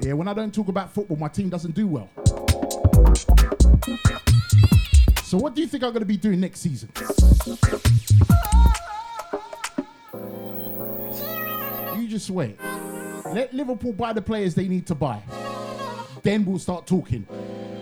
Yeah, 0.00 0.14
when 0.14 0.26
I 0.26 0.32
don't 0.32 0.54
talk 0.54 0.68
about 0.68 0.94
football, 0.94 1.18
my 1.18 1.28
team 1.28 1.50
doesn't 1.50 1.74
do 1.74 1.86
well. 1.86 2.08
So, 5.24 5.36
what 5.36 5.54
do 5.54 5.60
you 5.60 5.66
think 5.66 5.84
I'm 5.84 5.90
going 5.90 6.00
to 6.00 6.06
be 6.06 6.16
doing 6.16 6.40
next 6.40 6.60
season? 6.60 6.88
You 12.00 12.08
just 12.08 12.30
wait. 12.30 12.58
Let 13.34 13.52
Liverpool 13.52 13.92
buy 13.92 14.14
the 14.14 14.22
players 14.22 14.54
they 14.54 14.66
need 14.66 14.86
to 14.86 14.94
buy. 14.94 15.20
Then 16.22 16.46
we'll 16.46 16.58
start 16.58 16.86
talking. 16.86 17.26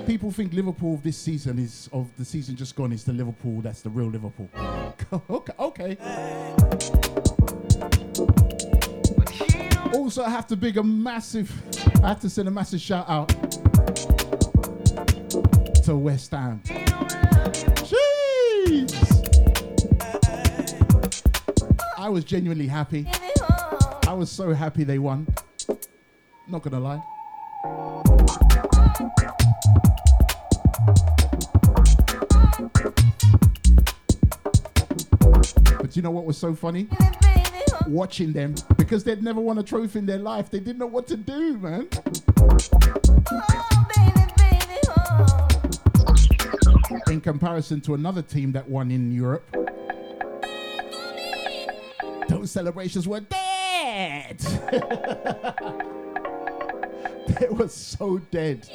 People 0.07 0.31
think 0.31 0.53
Liverpool 0.53 0.95
of 0.95 1.03
this 1.03 1.17
season 1.17 1.59
is 1.59 1.91
of 1.93 2.09
the 2.17 2.25
season 2.25 2.55
just 2.55 2.77
gone 2.77 2.93
is 2.93 3.03
the 3.03 3.13
Liverpool 3.13 3.61
that's 3.61 3.83
the 3.83 3.91
real 3.91 4.07
Liverpool. 4.07 4.49
okay, 5.31 5.53
okay. 5.59 5.97
Also, 9.93 10.23
I 10.23 10.31
have 10.31 10.47
to 10.47 10.57
big 10.57 10.77
a 10.77 10.83
massive. 10.85 11.51
I 12.05 12.09
have 12.09 12.21
to 12.21 12.31
send 12.31 12.47
a 12.47 12.53
massive 12.53 12.81
shout 12.81 13.09
out 13.09 13.29
to 15.85 15.97
West 15.97 16.31
Ham. 16.31 16.61
Jeez. 17.83 18.95
I 21.99 22.09
was 22.09 22.25
genuinely 22.25 22.69
happy. 22.69 23.09
I 24.07 24.13
was 24.13 24.31
so 24.31 24.53
happy 24.53 24.85
they 24.85 25.01
won. 25.01 25.27
Not 26.47 26.63
gonna 26.63 26.79
lie. 26.79 27.03
But 35.79 35.95
you 35.95 36.03
know 36.03 36.11
what 36.11 36.25
was 36.25 36.37
so 36.37 36.55
funny? 36.55 36.89
Watching 37.87 38.33
them 38.33 38.57
because 38.77 39.05
they'd 39.05 39.23
never 39.23 39.41
won 39.41 39.59
a 39.59 39.63
trophy 39.63 40.01
in 40.01 40.07
their 40.07 40.19
life. 40.19 40.51
They 40.51 40.59
didn't 40.59 40.79
know 40.79 40.87
what 40.87 41.07
to 41.07 41.17
do, 41.17 41.59
man. 41.59 41.89
In 47.09 47.21
comparison 47.21 47.81
to 47.83 47.95
another 47.95 48.23
team 48.23 48.51
that 48.53 48.69
won 48.69 48.91
in 48.91 49.13
Europe, 49.13 49.49
those 52.29 52.51
celebrations 52.51 53.07
were 53.07 53.21
dead. 53.21 54.39
they 57.29 57.49
were 57.49 57.69
so 57.69 58.19
dead. 58.19 58.69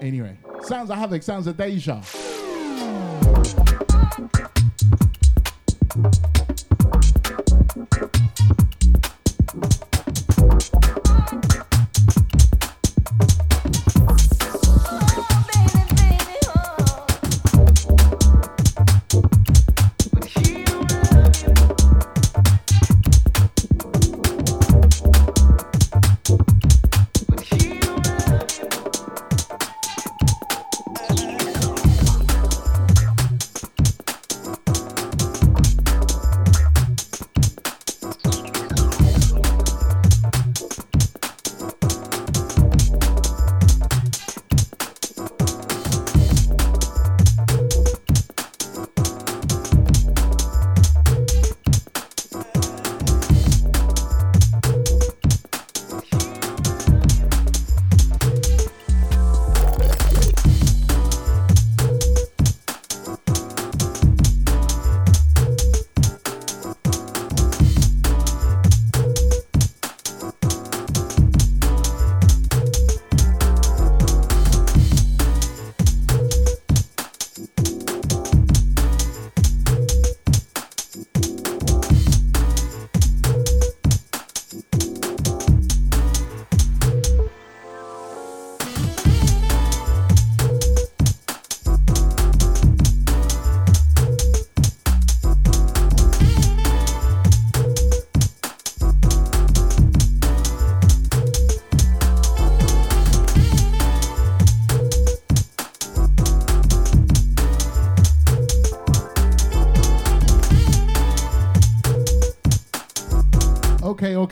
Anyway, 0.00 0.36
sounds 0.62 0.90
of 0.90 0.98
havoc, 0.98 1.22
sounds 1.22 1.46
of 1.46 1.56
deja. 1.56 2.02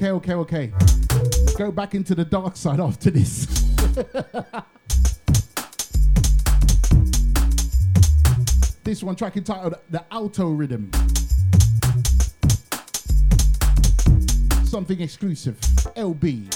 Okay, 0.02 0.10
okay, 0.10 0.34
okay. 0.34 0.72
Let's 1.12 1.54
go 1.54 1.70
back 1.70 1.94
into 1.94 2.16
the 2.16 2.24
dark 2.24 2.56
side 2.56 2.80
after 2.80 3.08
this. 3.08 3.46
this 8.82 9.04
one 9.04 9.14
track 9.14 9.36
entitled 9.36 9.76
The 9.90 10.04
Alto 10.10 10.50
Rhythm. 10.50 10.90
Something 14.64 15.00
exclusive. 15.00 15.60
LB. 15.60 16.50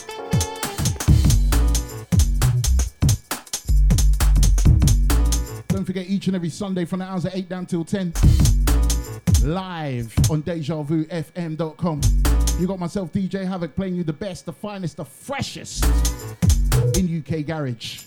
Don't 5.69 5.85
forget 5.85 6.09
each 6.09 6.27
and 6.27 6.35
every 6.35 6.51
Sunday 6.51 6.85
from 6.85 6.99
the 6.99 7.05
hours 7.05 7.27
of 7.27 7.33
8 7.33 7.49
down 7.49 7.67
till 7.67 7.85
10. 7.85 8.13
Live 9.45 10.13
on 10.29 10.43
DejaVuFM.com. 10.43 12.01
You 12.59 12.67
got 12.67 12.79
myself, 12.79 13.13
DJ 13.13 13.47
Havoc, 13.47 13.77
playing 13.77 13.97
you 13.97 14.03
the 14.03 14.15
best, 14.15 14.47
the 14.47 14.53
finest, 14.53 14.97
the 14.97 15.05
freshest 15.05 15.85
in 16.97 17.23
UK 17.23 17.45
Garage. 17.45 18.07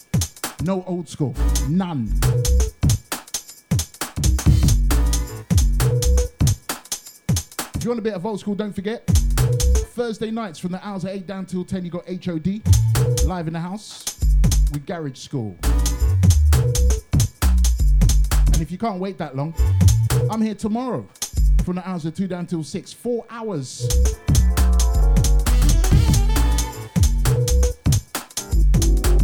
No 0.63 0.83
old 0.87 1.07
school. 1.07 1.35
None. 1.69 2.11
If 7.75 7.83
you 7.83 7.91
want 7.91 7.99
a 7.99 8.01
bit 8.01 8.13
of 8.13 8.25
old 8.25 8.39
school, 8.39 8.55
don't 8.55 8.73
forget. 8.73 9.05
Thursday 9.05 10.31
nights 10.31 10.57
from 10.57 10.71
the 10.71 10.83
hours 10.85 11.03
of 11.03 11.11
8 11.11 11.27
down 11.27 11.45
till 11.45 11.63
10, 11.63 11.85
you 11.85 11.91
got 11.91 12.05
HOD 12.07 12.61
live 13.25 13.45
in 13.45 13.53
the 13.53 13.59
house 13.59 14.03
with 14.73 14.83
Garage 14.87 15.19
School. 15.19 15.55
And 18.47 18.61
if 18.61 18.71
you 18.71 18.79
can't 18.79 18.99
wait 18.99 19.19
that 19.19 19.35
long, 19.35 19.53
I'm 20.31 20.41
here 20.41 20.55
tomorrow 20.55 21.07
from 21.63 21.75
the 21.75 21.87
hours 21.87 22.03
of 22.05 22.15
2 22.15 22.27
down 22.27 22.47
till 22.47 22.63
6. 22.63 22.93
Four 22.93 23.25
hours. 23.29 23.87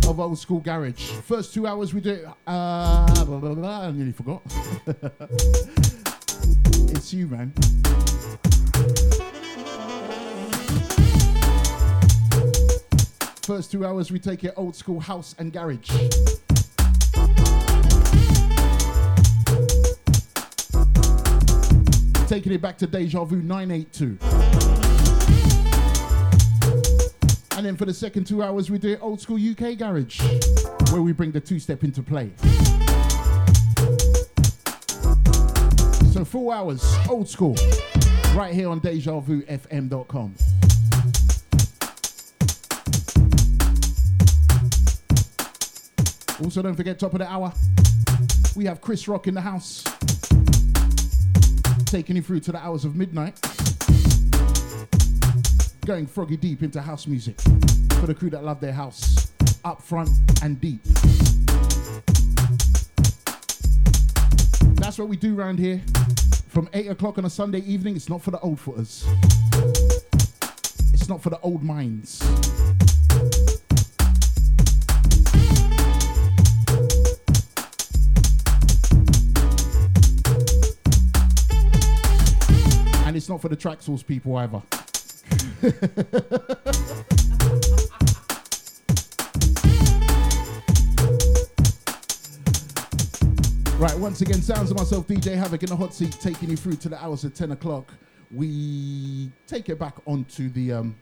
Of 0.08 0.20
old 0.20 0.38
school 0.38 0.60
garage. 0.60 1.10
First 1.24 1.54
two 1.54 1.66
hours 1.68 1.94
we 1.94 2.02
do. 2.02 2.28
Uh, 2.46 3.24
blah, 3.26 3.40
blah, 3.40 3.54
blah, 3.54 3.82
I 3.82 3.92
nearly 3.92 4.12
forgot. 4.12 4.42
it's 6.92 7.14
you, 7.14 7.28
man. 7.28 7.54
First 13.44 13.72
two 13.72 13.86
hours 13.86 14.12
we 14.12 14.20
take 14.20 14.44
it 14.44 14.54
old 14.56 14.76
school 14.76 15.00
house 15.00 15.36
and 15.40 15.52
garage. 15.54 15.90
Taking 22.28 22.54
it 22.54 22.62
back 22.62 22.78
to 22.80 22.88
Deja 22.88 23.24
Vu 23.24 23.42
982. 23.42 24.35
And 27.66 27.72
then 27.72 27.78
for 27.78 27.86
the 27.86 27.96
second 27.96 28.26
two 28.26 28.44
hours, 28.44 28.70
we 28.70 28.78
do 28.78 28.96
old 29.02 29.20
school 29.20 29.38
UK 29.38 29.76
garage, 29.76 30.22
where 30.92 31.02
we 31.02 31.14
bring 31.14 31.32
the 31.32 31.40
two 31.40 31.58
step 31.58 31.84
into 31.84 32.04
play. 32.04 32.30
So 36.14 36.24
four 36.24 36.54
hours, 36.54 36.96
old 37.10 37.28
school, 37.28 37.56
right 38.36 38.54
here 38.54 38.70
on 38.70 38.80
DejaVuFM.com. 38.82 40.36
Also, 46.46 46.62
don't 46.62 46.76
forget 46.76 47.00
top 47.00 47.14
of 47.14 47.20
the 47.20 47.28
hour, 47.28 47.52
we 48.56 48.66
have 48.66 48.80
Chris 48.80 49.08
Rock 49.08 49.26
in 49.26 49.34
the 49.34 49.42
house, 49.42 49.84
taking 51.86 52.16
you 52.16 52.22
through 52.22 52.42
to 52.42 52.52
the 52.52 52.60
hours 52.60 52.86
of 52.86 52.96
midnight 52.96 53.55
going 55.86 56.08
froggy 56.08 56.36
deep 56.36 56.64
into 56.64 56.82
house 56.82 57.06
music 57.06 57.40
for 58.00 58.08
the 58.08 58.14
crew 58.14 58.32
that 58.32 58.44
love 58.44 58.60
their 58.60 58.74
house, 58.74 59.32
up 59.64 59.84
front 59.84 60.10
and 60.42 60.60
deep. 60.60 60.82
That's 64.80 64.98
what 64.98 65.08
we 65.08 65.16
do 65.16 65.40
around 65.40 65.60
here. 65.60 65.84
From 66.48 66.68
8 66.74 66.88
o'clock 66.88 67.20
on 67.20 67.26
a 67.26 67.30
Sunday 67.30 67.60
evening, 67.60 67.96
it's 67.96 68.10
not 68.10 68.24
for 68.24 68.32
the 68.32 68.40
old 68.40 68.60
footers. 68.60 69.06
It's 70.92 71.08
not 71.08 71.22
for 71.22 71.30
the 71.30 71.40
old 71.42 71.62
minds. 71.64 72.20
And 83.06 83.16
it's 83.16 83.30
not 83.30 83.40
for 83.40 83.50
the 83.50 83.56
track 83.56 83.84
source 83.84 84.02
people 84.02 84.36
either. 84.38 84.64
right, 93.80 93.98
once 93.98 94.22
again, 94.22 94.44
sounds 94.44 94.70
of 94.70 94.78
myself, 94.78 95.08
DJ 95.08 95.36
Havoc 95.36 95.64
in 95.64 95.70
the 95.70 95.76
hot 95.76 95.96
seat, 95.96 96.16
taking 96.22 96.52
you 96.52 96.56
through 96.56 96.76
to 96.76 96.90
the 96.90 97.04
hours 97.04 97.24
of 97.24 97.34
10 97.34 97.54
o'clock. 97.54 97.92
We 98.30 99.32
take 99.48 99.70
it 99.70 99.80
back 99.80 99.96
onto 100.06 100.50
the 100.50 100.74
um, 100.74 100.96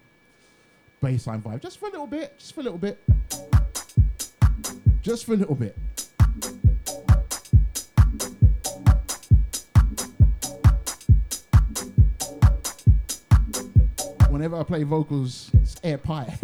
baseline 1.02 1.44
vibe 1.44 1.61
just 1.61 1.77
for 1.77 1.90
a 1.90 1.91
little 1.91 2.07
bit, 2.07 2.40
just 2.40 2.56
for 2.56 2.61
a 2.61 2.64
little 2.64 2.80
bit. 2.80 3.03
Just 5.02 5.26
for 5.26 5.34
a 5.34 5.38
little 5.38 5.56
bit. 5.56 5.76
Whenever 14.44 14.60
I 14.60 14.64
play 14.64 14.84
vocals, 14.84 15.49
it's 15.53 15.78
air 15.86 15.98
pie. 15.98 16.26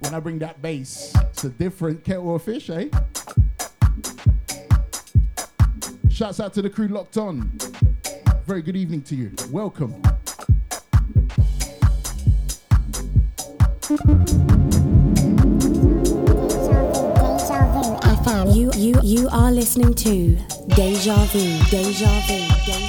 when 0.00 0.14
I 0.14 0.18
bring 0.18 0.40
that 0.40 0.60
bass, 0.60 1.14
it's 1.30 1.44
a 1.44 1.48
different 1.48 2.02
kettle 2.02 2.34
of 2.34 2.42
fish, 2.42 2.68
eh? 2.68 2.88
Shouts 6.10 6.40
out 6.40 6.54
to 6.54 6.62
the 6.62 6.68
crew 6.68 6.88
locked 6.88 7.16
on. 7.16 7.56
Very 8.46 8.62
good 8.62 8.74
evening 8.74 9.02
to 9.02 9.14
you. 9.14 9.30
Welcome. 9.52 9.94
You 18.52 18.72
you 18.74 19.00
you 19.04 19.28
are 19.30 19.52
listening 19.52 19.94
to 19.94 20.34
Deja 20.74 21.14
Vu. 21.14 21.58
Deja 21.70 22.08
Vu. 22.26 22.48
Deja 22.66 22.80
Vu. 22.80 22.85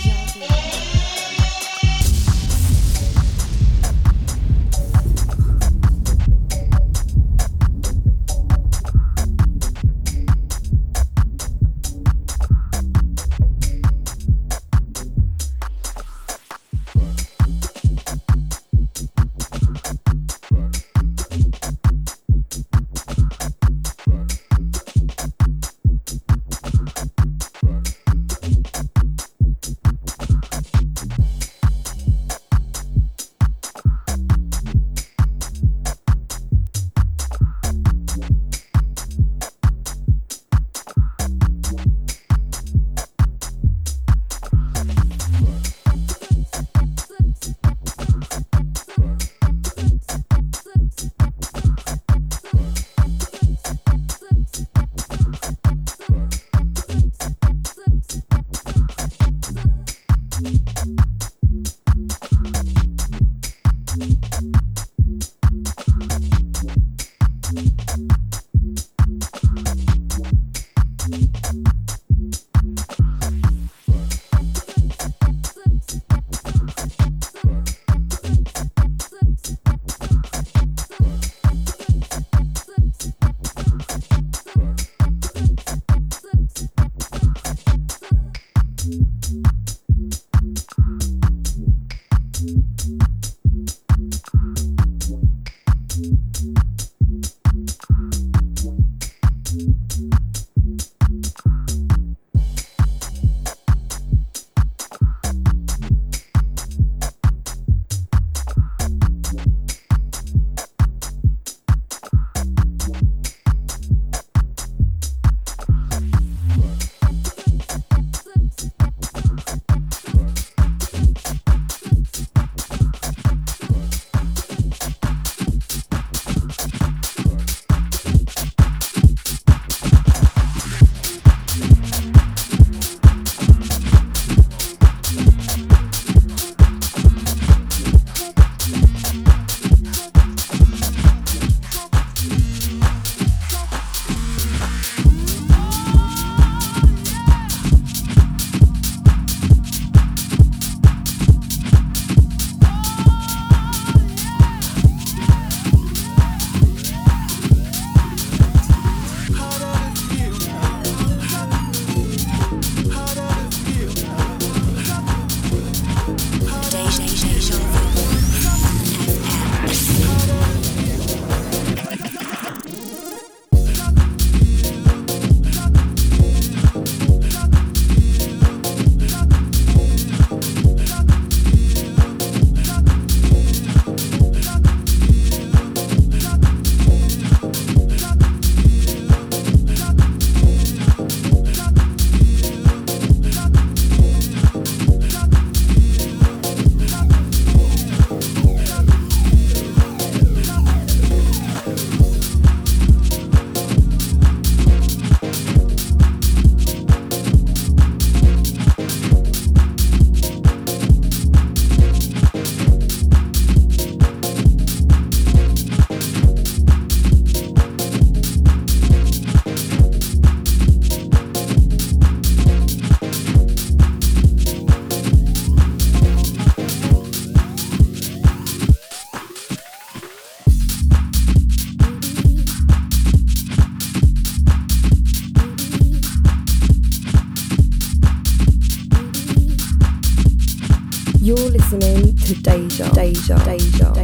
Deja, 243.08 243.36
Deja, 243.36 243.46
Deja, 243.46 243.58
Deja. 243.78 243.94
Check 243.94 243.97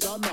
big 0.00 0.27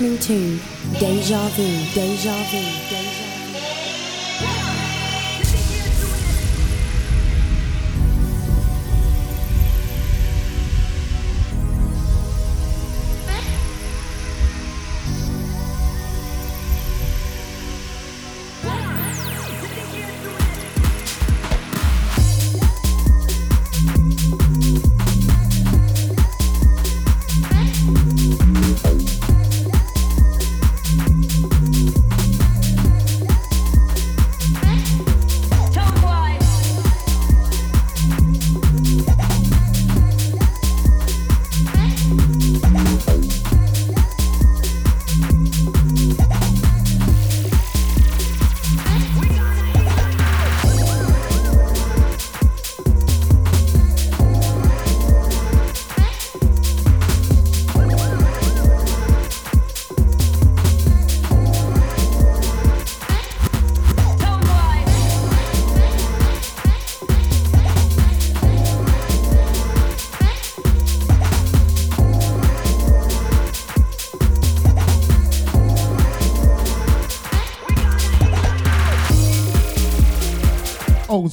listening 0.00 0.18
to 0.18 1.00
Deja 1.00 1.48
Vu, 1.48 1.92
Deja 1.92 2.32
Vu, 2.52 2.77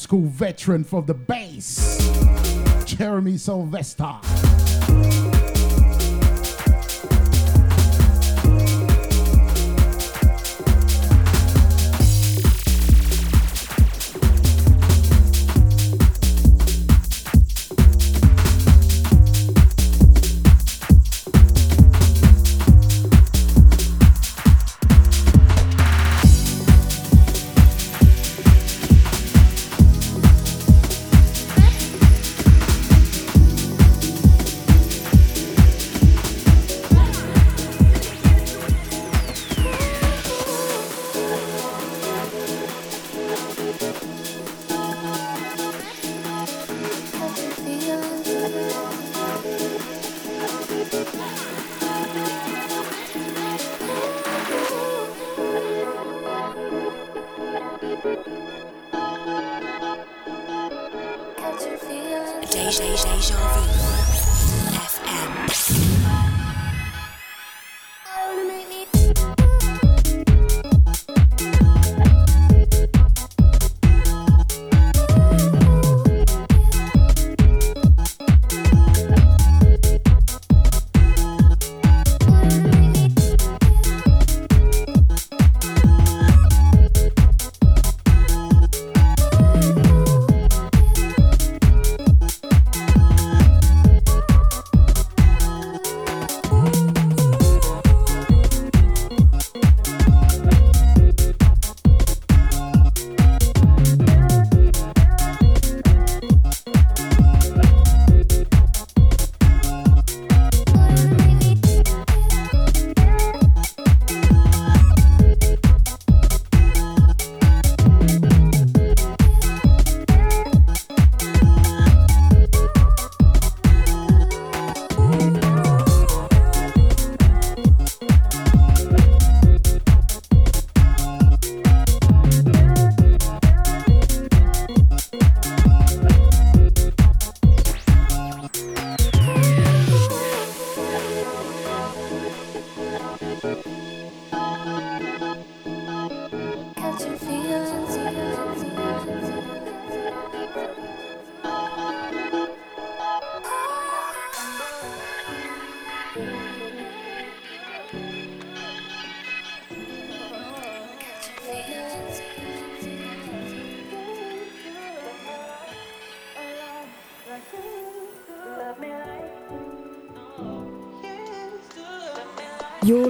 school 0.05 0.27
veteran 0.27 0.83
from 0.83 1.03
the 1.07 1.13
base, 1.15 1.97
Jeremy 2.85 3.39
Sylvester. 3.39 4.34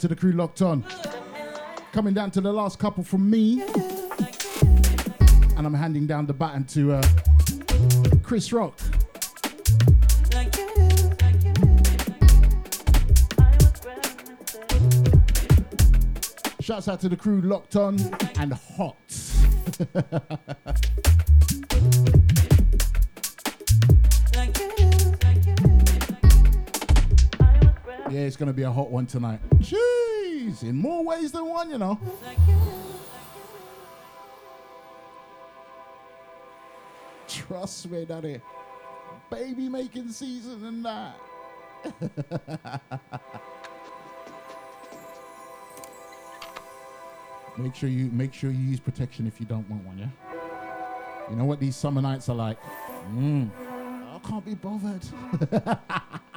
To 0.00 0.08
the 0.08 0.16
crew 0.16 0.32
locked 0.32 0.62
on. 0.62 0.82
Coming 1.92 2.14
down 2.14 2.30
to 2.30 2.40
the 2.40 2.50
last 2.50 2.78
couple 2.78 3.04
from 3.04 3.28
me. 3.28 3.62
And 5.56 5.66
I'm 5.66 5.74
handing 5.74 6.06
down 6.06 6.24
the 6.24 6.32
baton 6.32 6.64
to 6.68 6.92
uh, 6.92 7.02
Chris 8.22 8.50
Rock. 8.50 8.78
Shouts 16.60 16.88
out 16.88 17.00
to 17.00 17.10
the 17.10 17.16
crew 17.18 17.42
locked 17.42 17.76
on 17.76 17.98
and 18.38 18.54
hot. 18.54 18.96
it's 28.40 28.46
gonna 28.46 28.54
be 28.54 28.62
a 28.62 28.72
hot 28.72 28.90
one 28.90 29.04
tonight. 29.04 29.38
Jeez, 29.58 30.62
in 30.62 30.74
more 30.74 31.04
ways 31.04 31.30
than 31.30 31.44
one, 31.44 31.68
you 31.68 31.76
know. 31.76 32.00
Trust 37.28 37.90
me, 37.90 38.06
daddy. 38.06 38.40
Baby 39.30 39.68
making 39.68 40.08
season 40.08 40.64
and 40.64 40.82
that. 40.86 41.16
make 47.58 47.74
sure 47.74 47.90
you 47.90 48.10
make 48.10 48.32
sure 48.32 48.50
you 48.50 48.58
use 48.58 48.80
protection 48.80 49.26
if 49.26 49.38
you 49.38 49.44
don't 49.44 49.68
want 49.68 49.84
one, 49.84 49.98
yeah? 49.98 50.08
You 51.28 51.36
know 51.36 51.44
what 51.44 51.60
these 51.60 51.76
summer 51.76 52.00
nights 52.00 52.30
are 52.30 52.36
like? 52.36 52.56
Mm. 53.12 53.50
I 53.60 54.18
can't 54.26 54.46
be 54.46 54.54
bothered. 54.54 55.04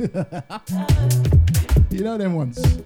you 1.90 2.02
know 2.02 2.16
them 2.16 2.34
ones. 2.34 2.79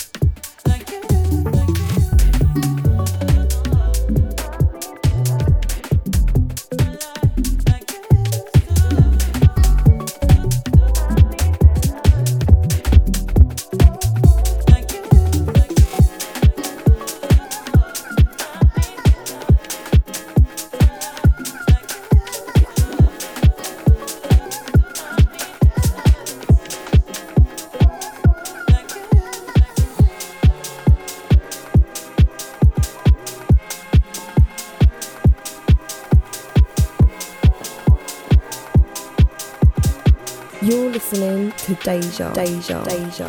Deja, 42.15 42.81
Deja, 42.85 43.28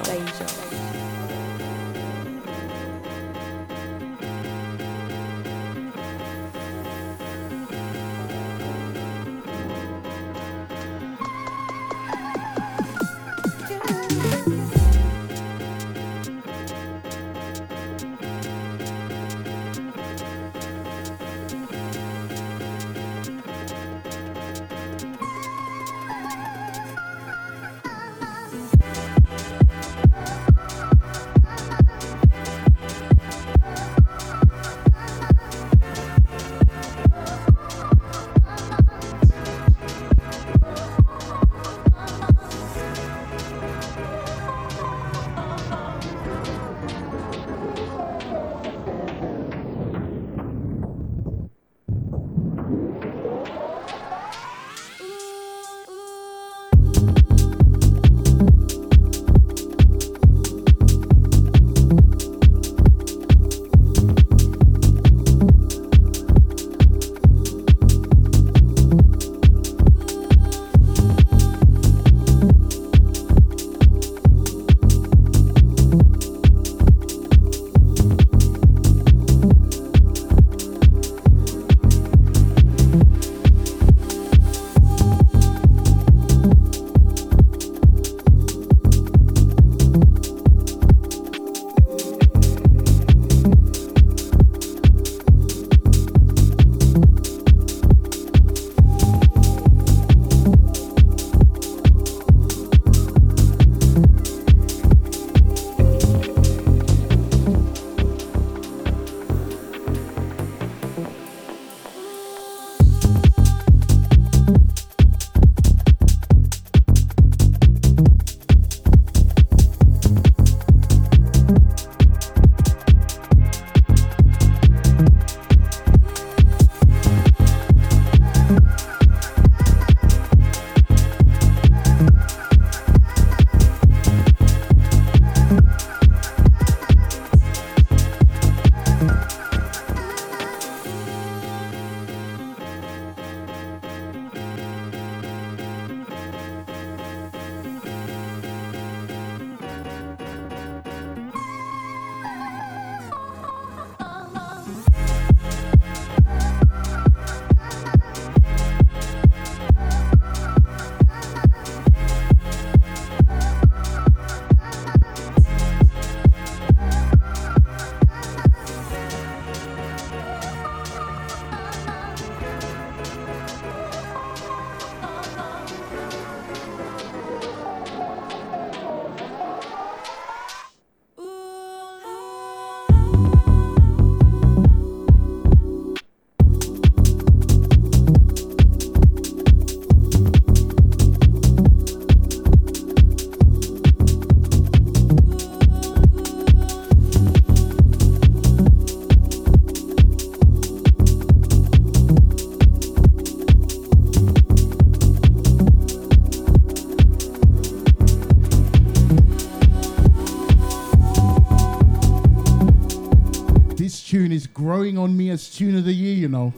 Deja, 213.85 214.03
tune 214.03 214.31
is 214.31 214.47
growing 214.47 214.97
on 214.97 215.15
me 215.15 215.29
as 215.29 215.47
tune 215.47 215.77
of 215.77 215.85
the 215.85 215.93
year, 215.93 216.15
you 216.15 216.27
know. 216.27 216.51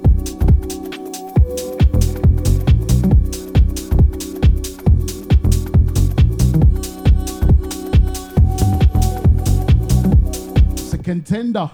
It's 10.72 10.94
a 10.94 10.98
contender. 10.98 11.70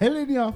Telling 0.00 0.30
ya. 0.30 0.50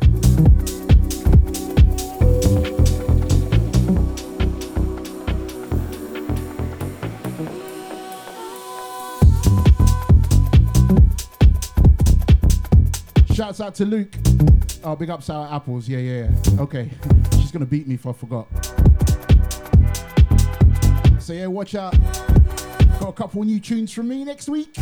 Shouts 13.50 13.60
out 13.60 13.74
to 13.74 13.84
Luke. 13.84 14.14
Oh, 14.84 14.94
big 14.94 15.10
up 15.10 15.24
Sour 15.24 15.48
Apples. 15.52 15.88
Yeah, 15.88 15.98
yeah, 15.98 16.30
yeah. 16.30 16.60
Okay. 16.60 16.88
She's 17.32 17.50
going 17.50 17.58
to 17.58 17.66
beat 17.66 17.88
me 17.88 17.96
if 17.96 18.06
I 18.06 18.12
forgot. 18.12 18.46
So, 21.20 21.32
yeah, 21.32 21.48
watch 21.48 21.74
out. 21.74 22.00
Got 23.00 23.08
a 23.08 23.12
couple 23.12 23.42
new 23.42 23.58
tunes 23.58 23.90
from 23.90 24.06
me 24.06 24.24
next 24.24 24.48
week. 24.48 24.76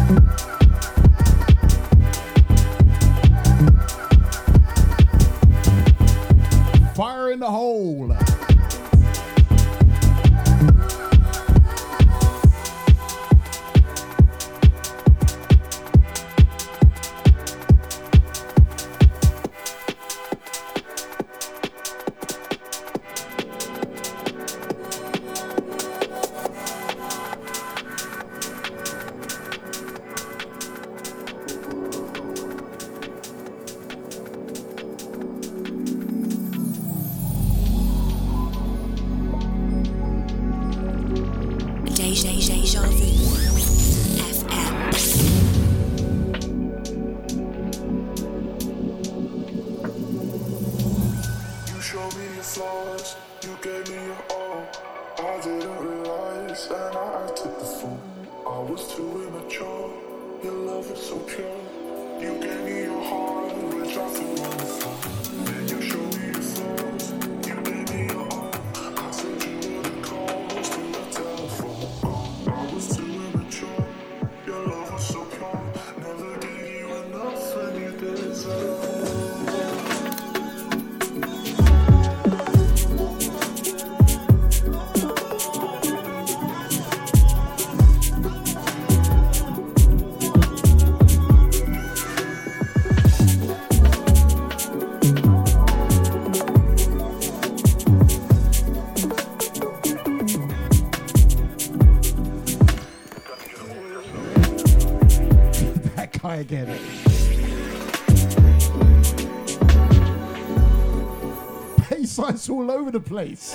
All 112.59 112.73
over 112.73 112.91
the 112.91 112.99
place. 112.99 113.55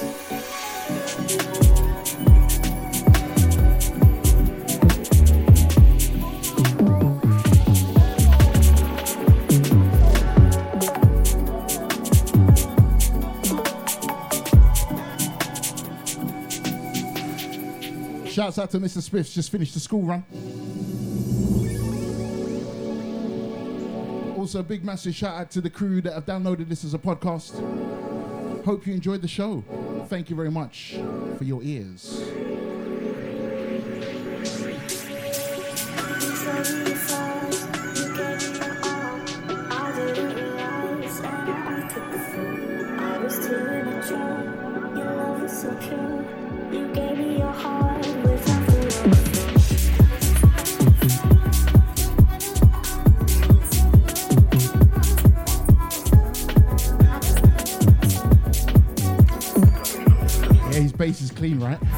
Shouts 18.31 18.57
out 18.57 18.71
to 18.71 18.79
Mr. 18.79 18.97
Spiffs, 18.97 19.33
just 19.33 19.51
finished 19.51 19.73
the 19.73 19.81
school 19.81 20.03
run. 20.03 20.23
Also, 24.37 24.59
a 24.59 24.63
big 24.63 24.85
massive 24.85 25.13
shout 25.13 25.39
out 25.39 25.51
to 25.51 25.61
the 25.61 25.69
crew 25.69 26.01
that 26.01 26.13
have 26.13 26.25
downloaded 26.25 26.69
this 26.69 26.85
as 26.85 26.93
a 26.93 26.97
podcast. 26.97 27.92
Hope 28.65 28.87
you 28.87 28.93
enjoyed 28.93 29.21
the 29.21 29.27
show. 29.27 29.63
Thank 30.07 30.29
you 30.29 30.35
very 30.35 30.51
much 30.51 30.97
for 31.37 31.43
your 31.43 31.61
ears. 31.63 32.23
You 46.71 46.87
gave 46.87 46.95
me 46.95 47.02
clean, 61.43 61.59
right? 61.59 61.92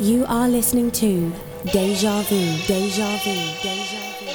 You 0.00 0.24
are 0.26 0.48
listening 0.48 0.92
to 0.92 1.32
Deja 1.72 2.22
Vu. 2.22 2.66
Deja 2.68 3.16
Vu. 3.16 3.34
Deja 3.62 3.96
Vu. 3.96 4.28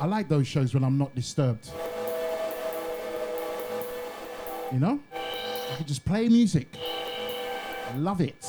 I 0.00 0.06
like 0.06 0.28
those 0.28 0.48
shows 0.48 0.74
when 0.74 0.82
I'm 0.82 0.98
not 0.98 1.14
disturbed. 1.14 1.70
You 4.74 4.80
know? 4.80 4.98
I 5.14 5.76
can 5.76 5.86
just 5.86 6.04
play 6.04 6.28
music. 6.28 6.76
Love 7.94 8.20
it. 8.20 8.44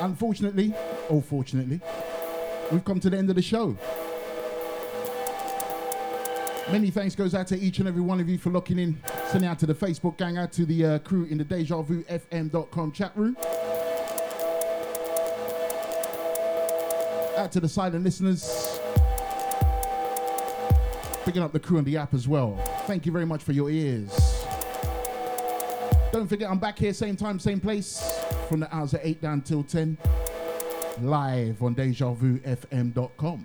Unfortunately, 0.00 0.72
or 1.08 1.20
fortunately, 1.20 1.80
we've 2.70 2.84
come 2.84 3.00
to 3.00 3.10
the 3.10 3.18
end 3.18 3.28
of 3.28 3.34
the 3.34 3.42
show. 3.42 3.76
Many 6.70 6.92
thanks 6.92 7.16
goes 7.16 7.34
out 7.34 7.48
to 7.48 7.58
each 7.58 7.80
and 7.80 7.88
every 7.88 8.02
one 8.02 8.20
of 8.20 8.28
you 8.28 8.38
for 8.38 8.50
locking 8.50 8.78
in. 8.78 8.96
Sending 9.26 9.50
out 9.50 9.58
to 9.58 9.66
the 9.66 9.74
Facebook 9.74 10.16
gang, 10.16 10.38
out 10.38 10.52
to 10.52 10.64
the 10.64 10.86
uh, 10.86 10.98
crew 11.00 11.24
in 11.24 11.38
the 11.38 11.44
Deja 11.44 11.82
Vu 11.82 12.04
FM.com 12.04 12.92
chat 12.92 13.10
room. 13.16 13.36
Out 17.36 17.50
to 17.50 17.58
the 17.58 17.68
silent 17.68 18.04
listeners. 18.04 18.78
Picking 21.26 21.42
up 21.42 21.52
the 21.52 21.58
crew 21.58 21.78
on 21.78 21.84
the 21.84 21.96
app 21.96 22.14
as 22.14 22.28
well. 22.28 22.56
Thank 22.86 23.04
you 23.04 23.10
very 23.10 23.26
much 23.26 23.42
for 23.42 23.50
your 23.50 23.68
ears. 23.68 24.44
Don't 26.12 26.28
forget, 26.28 26.48
I'm 26.48 26.60
back 26.60 26.78
here, 26.78 26.94
same 26.94 27.16
time, 27.16 27.40
same 27.40 27.58
place, 27.58 28.22
from 28.48 28.60
the 28.60 28.72
hours 28.72 28.94
of 28.94 29.00
8 29.02 29.20
down 29.20 29.42
till 29.42 29.64
10, 29.64 29.98
live 31.02 31.60
on 31.64 31.74
DejaVuFM.com. 31.74 33.44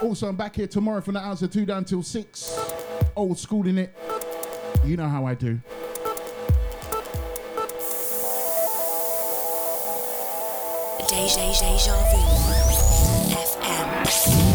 Also, 0.00 0.28
I'm 0.28 0.36
back 0.36 0.54
here 0.54 0.68
tomorrow 0.68 1.00
from 1.00 1.14
the 1.14 1.20
hours 1.20 1.42
of 1.42 1.50
2 1.50 1.66
down 1.66 1.84
till 1.84 2.04
6. 2.04 2.56
Old 3.16 3.36
school 3.36 3.66
in 3.66 3.78
it. 3.78 3.98
You 4.84 4.96
know 4.96 5.08
how 5.08 5.26
I 5.26 5.34
do. 5.34 5.60
Deja 11.10 11.42
Deja 11.42 11.92
Vu. 12.12 12.20
FM. 13.34 14.49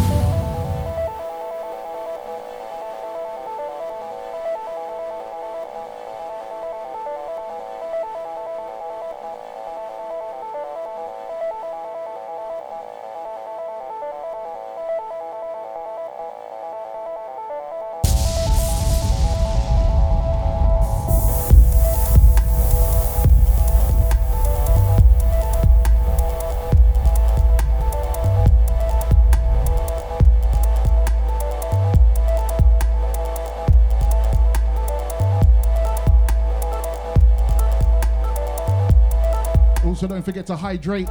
Also, 40.06 40.14
don't 40.14 40.24
forget 40.24 40.46
to 40.46 40.56
hydrate 40.56 41.10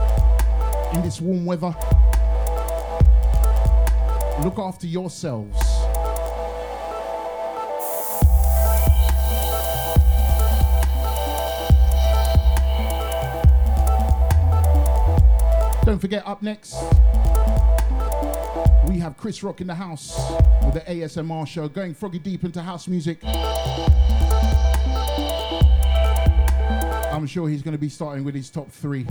in 0.93 1.03
this 1.03 1.21
warm 1.21 1.45
weather. 1.45 1.75
Look 4.45 4.57
after 4.57 4.87
yourselves. 4.87 5.59
Don't 15.85 15.99
forget, 15.99 16.25
up 16.25 16.43
next, 16.43 16.77
we 18.87 19.01
have 19.01 19.17
Chris 19.17 19.43
Rock 19.43 19.61
in 19.61 19.67
the 19.67 19.75
house 19.75 20.17
with 20.65 20.75
the 20.75 20.85
ASMR 20.87 21.49
show, 21.49 21.67
going 21.67 21.95
froggy 21.95 22.21
deep 22.21 22.45
into 22.45 22.63
house 22.63 22.87
music. 22.87 23.19
I'm 27.15 27.29
sure 27.29 27.49
he's 27.49 27.63
going 27.63 27.77
to 27.77 27.79
be 27.79 27.89
starting 27.89 28.25
with 28.25 28.35
his 28.35 28.51
top 28.51 28.69
three 28.73 29.07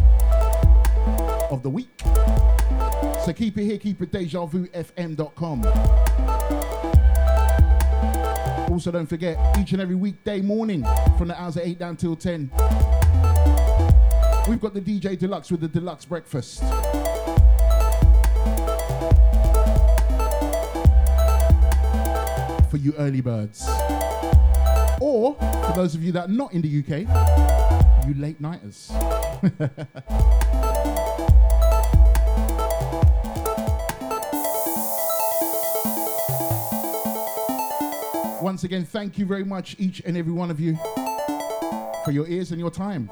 of 1.49 1.63
the 1.63 1.69
week. 1.69 2.01
So 3.23 3.31
keep 3.33 3.57
it 3.57 3.63
here, 3.63 3.77
keep 3.77 4.01
it 4.01 4.11
DejaVuFM.com. 4.11 5.63
Also, 8.69 8.91
don't 8.91 9.05
forget, 9.05 9.57
each 9.57 9.71
and 9.71 9.81
every 9.81 9.95
weekday 9.95 10.41
morning 10.41 10.85
from 11.17 11.29
the 11.29 11.41
hours 11.41 11.55
of 11.55 11.63
8 11.63 11.79
down 11.79 11.95
till 11.95 12.17
10, 12.17 12.51
we've 14.49 14.59
got 14.59 14.73
the 14.73 14.81
DJ 14.81 15.17
Deluxe 15.17 15.49
with 15.49 15.61
the 15.61 15.69
Deluxe 15.69 16.03
Breakfast. 16.03 16.59
For 22.69 22.75
you 22.75 22.93
early 22.97 23.21
birds. 23.21 23.65
Or, 24.99 25.35
for 25.35 25.73
those 25.73 25.95
of 25.95 26.03
you 26.03 26.11
that 26.11 26.29
are 26.29 26.31
not 26.31 26.51
in 26.51 26.61
the 26.61 26.79
UK, 26.79 27.82
you 28.07 28.13
late 28.15 28.39
nighters. 28.41 28.91
Once 38.41 38.63
again, 38.65 38.83
thank 38.83 39.17
you 39.17 39.25
very 39.25 39.45
much, 39.45 39.75
each 39.79 40.01
and 40.05 40.17
every 40.17 40.33
one 40.33 40.51
of 40.51 40.59
you, 40.59 40.75
for 42.03 42.11
your 42.11 42.27
ears 42.27 42.51
and 42.51 42.59
your 42.59 42.69
time. 42.71 43.09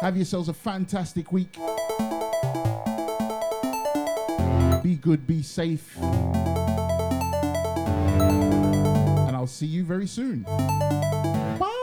Have 0.00 0.16
yourselves 0.16 0.48
a 0.48 0.54
fantastic 0.54 1.32
week. 1.32 1.58
Be 4.82 4.94
good, 4.96 5.26
be 5.26 5.42
safe. 5.42 5.96
And 9.18 9.34
I'll 9.34 9.46
see 9.48 9.66
you 9.66 9.84
very 9.84 10.06
soon. 10.06 10.46
Deja 11.64 11.73